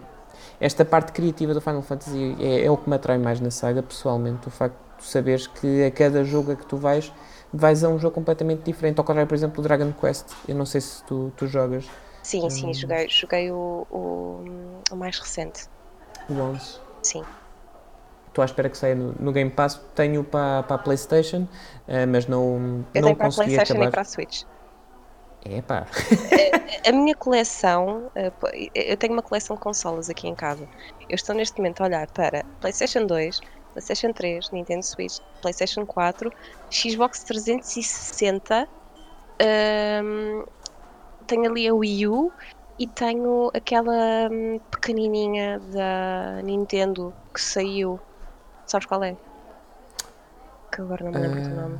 [0.59, 3.83] esta parte criativa do Final Fantasy é, é o que me atrai mais na saga,
[3.83, 4.47] pessoalmente.
[4.47, 7.11] O facto de saberes que a cada jogo a que tu vais,
[7.53, 8.97] vais a um jogo completamente diferente.
[8.97, 10.27] Ao contrário, por exemplo, do Dragon Quest.
[10.47, 11.85] Eu não sei se tu, tu jogas
[12.25, 14.43] Sim, sim, joguei, joguei o, o,
[14.91, 15.67] o mais recente.
[16.27, 16.79] o 11.
[17.03, 17.23] Sim.
[18.35, 19.79] Estou à espera que saia no, no Game Pass.
[19.95, 21.47] Tenho para, para a PlayStation,
[21.87, 23.91] eh, mas não, Eu não tenho para a consegui Playstation e acabar.
[23.91, 24.43] para a Switch.
[25.45, 25.87] É pá.
[26.85, 30.67] A minha coleção, eh, pô, eu tenho uma coleção de consolas aqui em casa.
[31.07, 33.39] Eu estou neste momento a olhar para PlayStation 2,
[33.71, 36.29] PlayStation 3, Nintendo Switch, PlayStation 4,
[36.69, 38.67] Xbox 360,
[40.03, 40.43] hum,
[41.25, 42.33] tenho ali a Wii U
[42.77, 47.97] e tenho aquela hum, pequenininha da Nintendo que saiu.
[48.65, 49.15] Sabes qual é?
[50.71, 51.79] Que agora não me lembro do nome.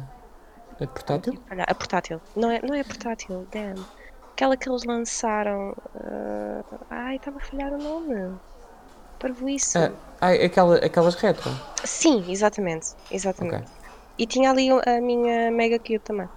[0.79, 1.41] É portátil?
[1.49, 2.21] Olha, a portátil.
[2.35, 3.85] Não é, não é portátil, damn.
[4.33, 5.75] Aquela que eles lançaram.
[5.95, 8.37] ah, ai, estava a falhar o nome.
[9.19, 9.77] Parvoíce.
[9.77, 11.49] Ah, aquela, aquelas retro.
[11.83, 12.93] Sim, exatamente.
[13.09, 13.55] Exatamente.
[13.55, 13.67] Ok.
[14.17, 16.29] E tinha ali a minha Mega Cube também.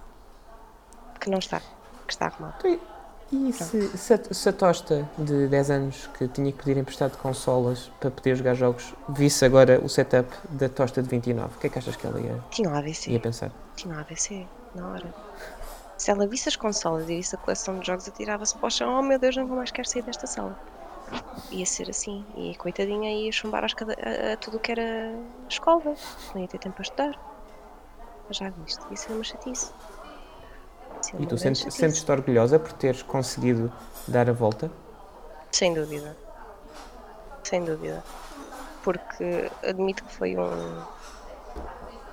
[1.19, 1.59] Que não está.
[2.07, 2.79] Que está arrumado.
[3.31, 7.15] E se, se, a, se a tosta de 10 anos que tinha que pedir emprestado
[7.17, 11.67] consolas para poder jogar jogos visse agora o setup da tosta de 29, o que
[11.67, 13.11] é que achas que ela ia, Tinha um ABC.
[13.11, 13.51] ia pensar?
[13.75, 14.47] Tinha um ABC.
[14.73, 15.13] Na hora.
[15.97, 18.99] Se ela visse as consolas e visse a coleção de jogos, atirava-se para o chão.
[18.99, 20.57] Oh meu Deus, não vou mais querer sair desta sala.
[21.51, 22.25] Ia ser assim.
[22.37, 25.13] E coitadinha ia chumbar a, a tudo o que era
[25.49, 25.95] escola.
[26.33, 27.19] Não ia ter tempo para estudar.
[28.27, 28.79] Mas já viste.
[28.89, 29.71] Ia ser uma chatice.
[31.09, 33.71] Ser E tu sentes- sentes-te orgulhosa por teres conseguido
[34.07, 34.69] dar a volta?
[35.51, 36.15] Sem dúvida.
[37.43, 38.03] Sem dúvida.
[38.83, 40.81] Porque admito que foi um.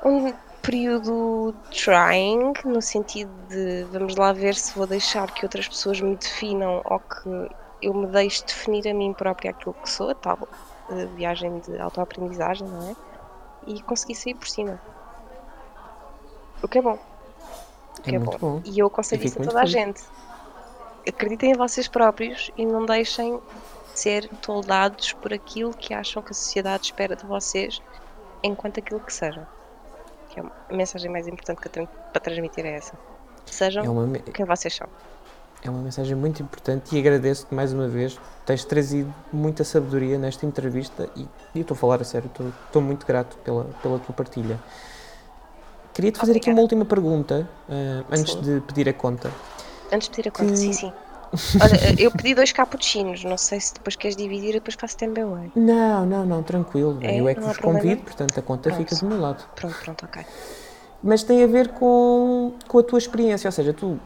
[0.04, 0.32] um
[0.62, 6.16] período trying, no sentido de vamos lá ver se vou deixar que outras pessoas me
[6.16, 10.48] definam ou que eu me deixe definir a mim própria aquilo que sou, a tal
[10.90, 12.94] eh, viagem de autoaprendizagem, não é?
[13.66, 14.80] E consegui sair por cima.
[16.62, 16.98] O que é bom.
[18.02, 18.36] Que É é, bom.
[18.38, 18.60] bom.
[18.64, 20.02] E eu aconselho Eu isso a toda a gente.
[21.08, 23.40] Acreditem em vocês próprios e não deixem
[23.94, 27.80] ser toldados por aquilo que acham que a sociedade espera de vocês
[28.42, 29.46] enquanto aquilo que sejam.
[30.28, 32.98] Que é a mensagem mais importante que eu tenho para transmitir é essa.
[33.46, 34.88] Sejam É uma, quem vocês são.
[35.62, 38.18] é uma mensagem muito importante e agradeço-te mais uma vez.
[38.44, 42.48] Tens trazido muita sabedoria nesta entrevista e, e eu estou a falar a sério, estou,
[42.66, 44.60] estou muito grato pela, pela tua partilha.
[45.96, 46.56] Queria-te fazer aqui Obrigada.
[46.56, 48.40] uma última pergunta ah, antes Sim.
[48.42, 49.30] de pedir a conta.
[49.90, 50.92] Antes de pedir a conta, Que- sim, sim.
[51.60, 55.24] Olha, eu pedi dois cappuccinos, não sei se depois queres dividir e depois faço também
[55.24, 55.52] bem.
[55.56, 56.98] Não, não, não, tranquilo.
[57.00, 57.18] É?
[57.18, 57.80] Eu é que vos problema?
[57.80, 58.78] convido, portanto a conta Pronto.
[58.88, 59.42] fica do meu lado.
[59.56, 60.22] Pronto, pronto, ok.
[61.02, 63.98] Mas tem a ver com, com a tua experiência, ou seja, tu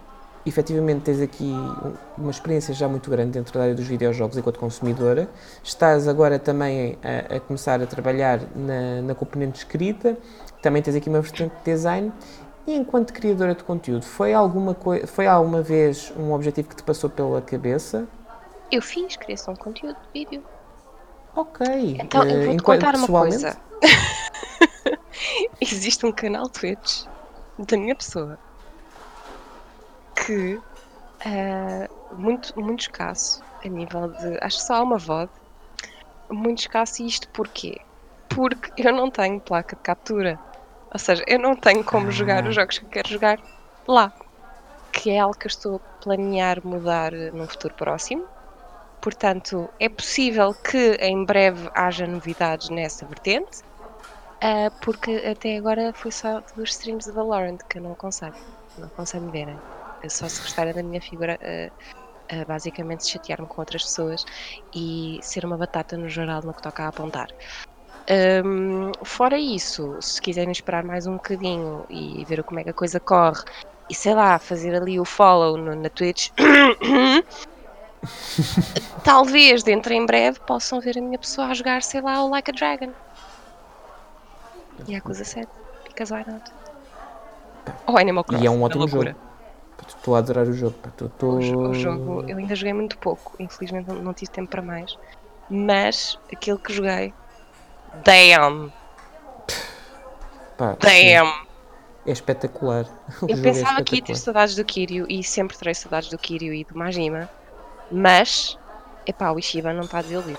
[0.47, 4.59] efetivamente tens aqui um- uma experiência já muito grande dentro da área dos videojogos enquanto
[4.59, 5.29] consumidora.
[5.63, 10.17] Estás agora também a, a começar a trabalhar na, na componente escrita,
[10.63, 12.13] também tens aqui uma vertente de design.
[12.67, 16.83] E enquanto criadora de conteúdo, foi alguma, coi- foi alguma vez um objetivo que te
[16.83, 18.07] passou pela cabeça?
[18.71, 20.45] Eu fiz criação de conteúdo de vídeo.
[21.35, 21.61] Ok.
[21.95, 23.57] Então, eh, eu vou-te enquanto contar uma coisa.
[25.61, 27.07] Existe um canal Twitch
[27.59, 28.39] da minha pessoa
[30.15, 30.61] que
[31.25, 34.39] é muito, muito escasso a nível de.
[34.43, 35.31] Acho que só há uma VOD.
[36.31, 37.75] Muito escasso, e isto porquê?
[38.29, 40.39] Porque eu não tenho placa de captura.
[40.95, 43.39] Ou seja, eu não tenho como jogar os jogos que eu quero jogar
[43.89, 44.13] lá.
[44.93, 48.29] Que é algo que eu estou a planear mudar eh, num futuro próximo.
[49.01, 53.63] Portanto, é possível que em breve haja novidades nessa vertente,
[54.43, 58.37] ah, porque até agora foi só dos streams de Valorant que eu não aconselho.
[58.77, 59.63] Não aconselho me verem.
[60.03, 61.71] Eu só se gostarem da minha figura, ah,
[62.33, 64.25] ah, basicamente chatear-me com outras pessoas
[64.75, 67.29] e ser uma batata no geral no que toca a apontar.
[68.13, 72.75] Hum, fora isso, se quiserem esperar mais um bocadinho e ver como é que a
[72.75, 73.41] coisa corre
[73.89, 76.31] e sei lá, fazer ali o follow no- na Twitch,
[79.05, 82.51] Talvez dentro em breve possam ver a minha pessoa a jogar, sei lá, o Like
[82.51, 82.93] a Dragon.
[84.89, 85.49] Yakuza 7.
[85.85, 86.43] Because why not?
[87.87, 88.45] Ou Animal Crossing.
[88.45, 89.11] E é um ótimo jogo.
[89.87, 90.75] Estou a adorar o jogo.
[90.97, 94.49] tu- tu- O, o jogo, eu ainda joguei muito pouco, infelizmente não, não tive tempo
[94.51, 94.97] para mais.
[95.49, 97.13] Mas aquilo que joguei,
[98.05, 98.73] damn,
[100.57, 101.47] pá, damn.
[102.07, 102.87] é espetacular.
[103.23, 106.19] O Eu é pensava que ia ter saudades do Kiryu e sempre terei saudades do
[106.19, 107.29] Kiryu e do Majima,
[107.91, 108.59] mas,
[109.07, 110.39] epá, o Ishiba não está a desiludir.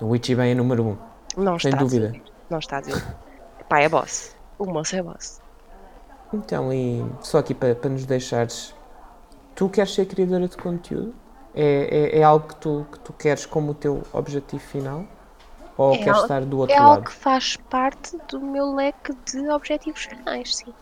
[0.00, 0.88] O Ichiban é número 1.
[0.88, 0.98] Um.
[1.36, 2.06] Não Sem está dúvida.
[2.06, 2.32] a desiludir.
[2.48, 3.16] Não está a desiludir.
[3.60, 4.34] Epá, é boss.
[4.58, 5.40] O moço é boss.
[6.32, 8.74] Então, e só aqui para, para nos deixares,
[9.54, 11.14] tu queres ser criadora de conteúdo?
[11.54, 15.04] É, é, é algo que tu, que tu queres como o teu objetivo final?
[15.80, 17.04] Ou É queres algo- estar do outro É algo lado?
[17.04, 20.74] que faz parte do meu leque de objetivos finais, sim.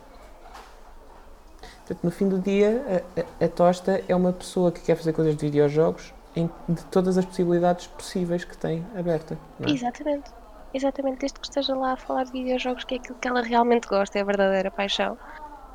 [1.86, 2.82] Portanto, no fim do dia,
[3.16, 6.84] a, a- a Tosta é uma pessoa que quer fazer coisas de videojogos em, de
[6.86, 9.38] todas as possibilidades possíveis que tem aberta.
[9.61, 9.72] Não é?
[9.72, 10.30] Exatamente.
[10.74, 13.86] Exatamente, desde que esteja lá a falar de videojogos, que é aquilo que ela realmente
[13.88, 15.16] gosta, é a verdadeira paixão,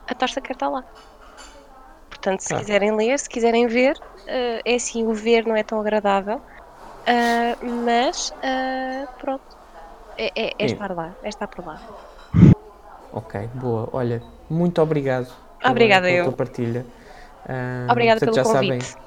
[0.07, 0.84] a Tosta quer estar lá.
[2.09, 2.59] Portanto, se Ah.
[2.59, 3.97] quiserem ler, se quiserem ver,
[4.28, 6.39] eh, é assim, o ver não é tão agradável,
[7.08, 9.43] ah, mas ah, pronto,
[10.18, 10.74] é, é- é Sim.
[10.74, 11.80] estar lá, é estar por lá.
[13.12, 13.89] Ok, boa.
[13.93, 15.28] Olha, muito obrigado
[15.64, 16.24] Obrigada, pela eu.
[16.26, 16.86] tua partilha.
[17.47, 18.91] Ah, Obrigada portanto, pelo já convite.
[18.91, 19.04] sabem,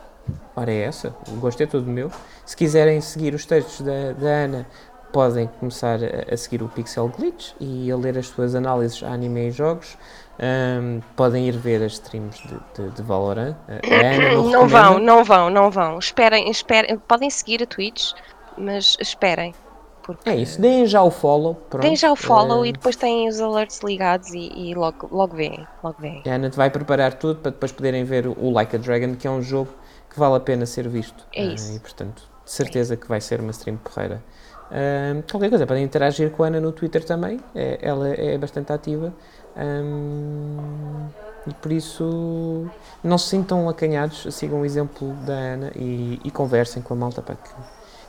[0.57, 2.11] Ora é essa, o gosto é todo meu.
[2.44, 4.66] Se quiserem seguir os textos da, da Ana,
[5.12, 9.09] podem começar a, a seguir o Pixel Glitch e a ler as suas análises a
[9.12, 9.97] anime e jogos.
[10.39, 13.57] Ahm, podem ir ver as streams de, de, de Valorant.
[13.68, 15.99] Não, Não vão, não vão, não vão.
[15.99, 16.99] Esperem, esperem.
[16.99, 18.12] Podem seguir a Twitch,
[18.59, 19.55] mas esperem.
[20.03, 21.55] Porque É isso, deem já o follow.
[21.55, 21.82] Pronto.
[21.82, 25.34] Têm já o follow Ah, e depois têm os alerts ligados e, e logo, logo
[25.34, 25.66] veem.
[25.82, 26.22] Logo veem.
[26.26, 29.26] A Ana te vai preparar tudo para depois poderem ver o Like a Dragon, que
[29.26, 29.70] é um jogo
[30.09, 31.26] que vale a pena ser visto.
[31.34, 31.74] É isso.
[31.74, 34.22] e portanto, de certeza que vai ser uma stream porreira.
[34.70, 38.72] Ah, qualquer coisa, podem interagir com a Ana no Twitter também, é- ela é bastante
[38.72, 39.12] ativa.
[39.57, 41.09] Ah,
[41.46, 42.68] e por isso,
[43.02, 47.22] não se sintam acanhados, sigam o exemplo da Ana e, e conversem com a malta.
[47.22, 47.50] Para que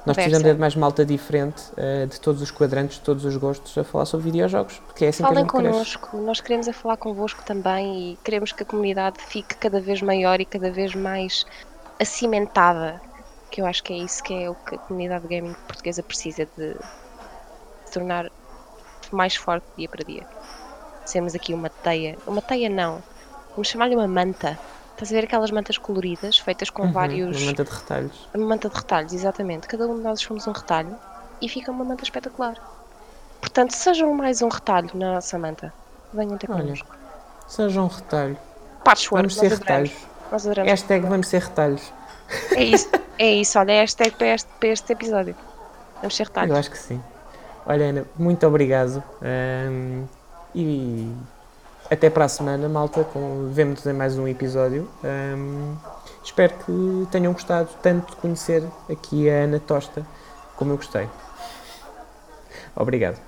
[0.06, 3.78] nós precisamos de mais malta diferente, ah, de todos os quadrantes, de todos os gostos,
[3.78, 5.98] a falar sobre videojogos, porque é assim Falem que a gente cresce.
[5.98, 10.02] connosco, nós queremos é falar convosco também e queremos que a comunidade fique cada vez
[10.02, 11.46] maior e cada vez mais
[12.00, 13.02] acimentada.
[13.52, 16.48] Que eu acho que é isso que é o que a comunidade gaming portuguesa precisa
[16.58, 16.76] de
[17.86, 18.30] se tornar
[19.12, 20.37] mais forte dia para dia.
[21.08, 23.02] Sermos aqui uma teia, uma teia não,
[23.52, 24.60] vamos chamar-lhe uma manta.
[24.94, 27.38] Estás a ver aquelas mantas coloridas feitas com Uhum, vários.
[27.38, 28.30] Uma manta de retalhos.
[28.34, 29.68] Uma manta de retalhos, exatamente.
[29.68, 30.96] Cada um de nós somos um retalho
[31.42, 32.56] e fica uma manta espetacular.
[33.40, 35.72] Portanto, sejam mais um retalho na nossa manta.
[36.14, 36.96] Venham ter Olha, connosco.
[37.48, 38.38] Seja um retalho.
[38.84, 39.60] Patchwork, Vamos ser adoramos.
[39.92, 40.08] retalhos.
[40.32, 40.72] Nós adoramos.
[40.72, 41.94] Hashtag vamos ser retalhos.
[42.56, 42.90] É isso,
[43.20, 43.60] é isso.
[43.60, 45.36] Olha, é hashtag para este, para este episódio.
[46.02, 46.58] Vamos ser Eu retalhos.
[46.58, 47.02] acho que sim.
[47.66, 49.04] Olha, Ana, muito obrigado.
[49.22, 50.06] ahm,
[50.58, 51.16] e
[51.90, 53.04] até para a semana, malta.
[53.04, 54.90] Com, vemo-nos em mais um episódio.
[55.04, 55.76] Ahm,
[56.24, 60.06] espero que tenham gostado tanto de conhecer aqui a Ana Tosta
[60.56, 61.08] como eu gostei.
[62.76, 63.20] Obrigado.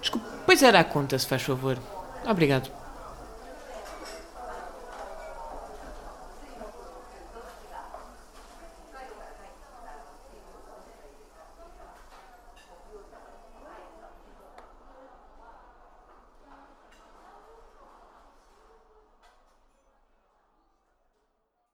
[0.00, 1.76] Desculpe, pois era a conta, se faz favor.
[2.24, 2.81] Obrigado.